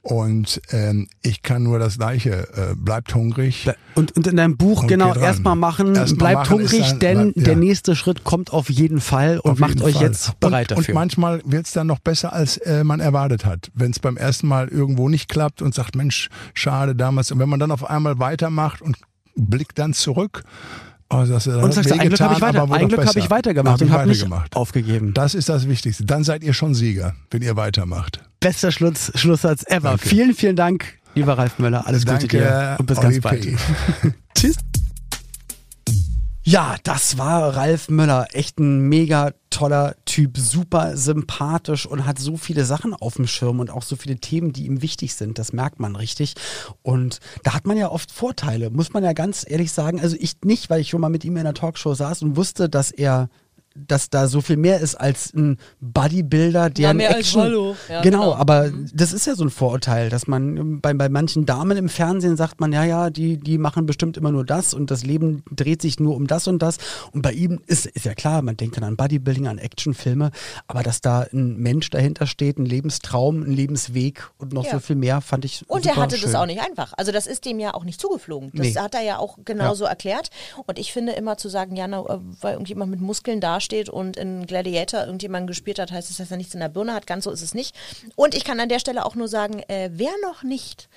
[0.04, 2.48] und ähm, ich kann nur das Gleiche.
[2.56, 3.70] Äh, bleibt hungrig.
[3.94, 7.44] Und, und in deinem Buch genau erstmal machen, erst bleibt machen hungrig, dann, denn ja.
[7.44, 10.04] der nächste Schritt kommt auf jeden Fall und macht euch Fall.
[10.04, 10.94] jetzt bereit und, dafür.
[10.94, 13.70] Und manchmal wird's dann noch besser, als äh, man erwartet hat.
[13.76, 17.32] Wenn es beim ersten Mal irgendwo nicht klappt und sagt, Mensch, schade damals.
[17.32, 18.98] Und wenn man dann auf einmal weitermacht und
[19.36, 20.44] blickt dann zurück,
[21.12, 23.82] Oh, das, das und sagst, ein Glück habe ich, weiter, ein Glück hab ich weitergemacht
[23.82, 25.14] und habe nicht aufgegeben.
[25.14, 26.06] Das ist das Wichtigste.
[26.06, 28.22] Dann seid ihr schon Sieger, wenn ihr weitermacht.
[28.40, 29.90] Bester Schluss, Schlusssatz ever.
[29.90, 30.08] Danke.
[30.08, 31.86] Vielen, vielen Dank, lieber Ralf Möller.
[31.86, 33.46] Alles Danke, Gute dir und bis ganz bald.
[34.36, 34.56] Tschüss.
[36.44, 38.28] Ja, das war Ralf Möller.
[38.34, 43.60] Echt ein mega toller Typ, super sympathisch und hat so viele Sachen auf dem Schirm
[43.60, 45.38] und auch so viele Themen, die ihm wichtig sind.
[45.38, 46.34] Das merkt man richtig.
[46.82, 50.02] Und da hat man ja oft Vorteile, muss man ja ganz ehrlich sagen.
[50.02, 52.70] Also ich nicht, weil ich schon mal mit ihm in einer Talkshow saß und wusste,
[52.70, 53.30] dass er
[53.76, 57.42] dass da so viel mehr ist als ein Bodybuilder, der ja, mehr Action.
[57.42, 57.76] Als Rollo.
[57.88, 58.90] Ja, genau, genau, aber mhm.
[58.94, 62.60] das ist ja so ein Vorurteil, dass man bei, bei manchen Damen im Fernsehen sagt
[62.60, 66.00] man, ja, ja, die, die machen bestimmt immer nur das und das Leben dreht sich
[66.00, 66.78] nur um das und das.
[67.14, 70.32] Und bei ihm ist, ist ja klar, man denkt dann an Bodybuilding, an Actionfilme,
[70.68, 74.74] aber dass da ein Mensch dahinter steht, ein Lebenstraum, ein Lebensweg und noch ja.
[74.74, 75.64] so viel mehr, fand ich.
[75.68, 76.32] Und er hatte schön.
[76.32, 76.94] das auch nicht einfach.
[76.98, 78.52] Also das ist dem ja auch nicht zugeflogen.
[78.54, 78.76] Das nee.
[78.76, 80.30] hat er ja auch genauso erklärt.
[80.66, 82.04] Und ich finde immer zu sagen, ja, na,
[82.42, 86.32] weil irgendjemand mit Muskeln da dasteht und in Gladiator irgendjemand gespielt hat, heißt das, dass
[86.32, 87.08] er nichts in der Birne hat.
[87.08, 87.76] Ganz so ist es nicht.
[88.16, 90.90] Und ich kann an der Stelle auch nur sagen, äh, wer noch nicht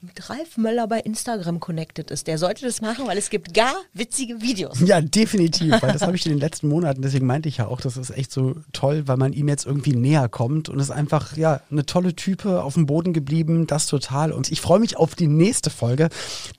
[0.00, 2.28] mit Ralf Möller bei Instagram connected ist.
[2.28, 4.78] Der sollte das machen, weil es gibt gar witzige Videos.
[4.80, 7.80] Ja, definitiv, weil das habe ich in den letzten Monaten, deswegen meinte ich ja auch,
[7.80, 11.36] das ist echt so toll, weil man ihm jetzt irgendwie näher kommt und ist einfach,
[11.36, 14.30] ja, eine tolle Type auf dem Boden geblieben, das total.
[14.30, 16.10] Und ich freue mich auf die nächste Folge.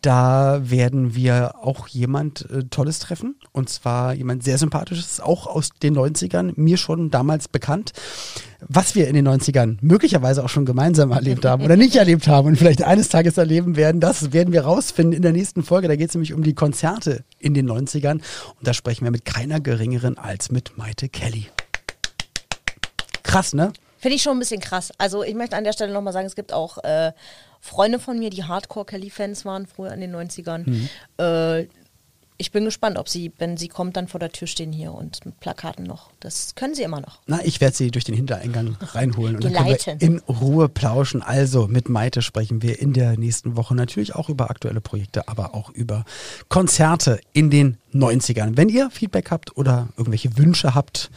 [0.02, 5.70] Da werden wir auch jemand äh, Tolles treffen und zwar jemand sehr sympathisches, auch aus
[5.82, 7.94] den 90ern, mir schon damals bekannt
[8.68, 12.48] was wir in den 90ern möglicherweise auch schon gemeinsam erlebt haben oder nicht erlebt haben
[12.48, 15.88] und vielleicht eines Tages erleben werden, das werden wir rausfinden in der nächsten Folge.
[15.88, 18.24] Da geht es nämlich um die Konzerte in den 90ern und
[18.62, 21.48] da sprechen wir mit keiner geringeren als mit Maite Kelly.
[23.24, 23.72] Krass, ne?
[24.00, 24.92] Finde ich schon ein bisschen krass.
[24.98, 27.12] Also ich möchte an der Stelle nochmal sagen, es gibt auch äh,
[27.60, 30.70] Freunde von mir, die Hardcore-Kelly-Fans waren früher in den 90ern.
[30.70, 30.90] Mhm.
[31.18, 31.68] Äh,
[32.40, 35.26] ich bin gespannt, ob sie, wenn sie kommt, dann vor der Tür stehen hier und
[35.26, 36.10] mit Plakaten noch.
[36.22, 37.20] Das können sie immer noch.
[37.28, 41.22] Na, ich werde sie durch den Hintereingang reinholen und dann können wir in Ruhe plauschen.
[41.22, 45.54] Also mit Maite sprechen wir in der nächsten Woche natürlich auch über aktuelle Projekte, aber
[45.54, 46.06] auch über
[46.48, 48.56] Konzerte in den 90ern.
[48.56, 51.12] Wenn ihr Feedback habt oder irgendwelche Wünsche habt,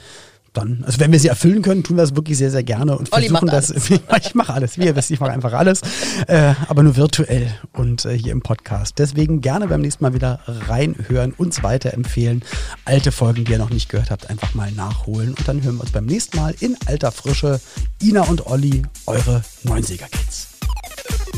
[0.53, 3.13] dann, also wenn wir sie erfüllen können, tun wir das wirklich sehr, sehr gerne und
[3.13, 3.71] Olli versuchen das.
[4.21, 5.81] ich mache alles, wie ihr wisst, ich mache einfach alles,
[6.27, 8.99] äh, aber nur virtuell und äh, hier im Podcast.
[8.99, 12.43] Deswegen gerne beim nächsten Mal wieder reinhören, uns weiterempfehlen,
[12.85, 15.83] alte Folgen, die ihr noch nicht gehört habt, einfach mal nachholen und dann hören wir
[15.83, 17.61] uns beim nächsten Mal in alter Frische.
[18.03, 20.49] Ina und Olli, eure 90er Kids.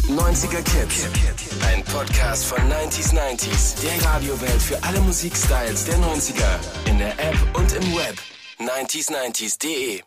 [0.09, 1.09] 90er Kids.
[1.67, 3.75] Ein Podcast von 90s 90s.
[3.83, 6.91] Der Radiowelt für alle Musikstyles der 90er.
[6.91, 8.17] In der App und im Web.
[8.59, 10.02] 90s90s.de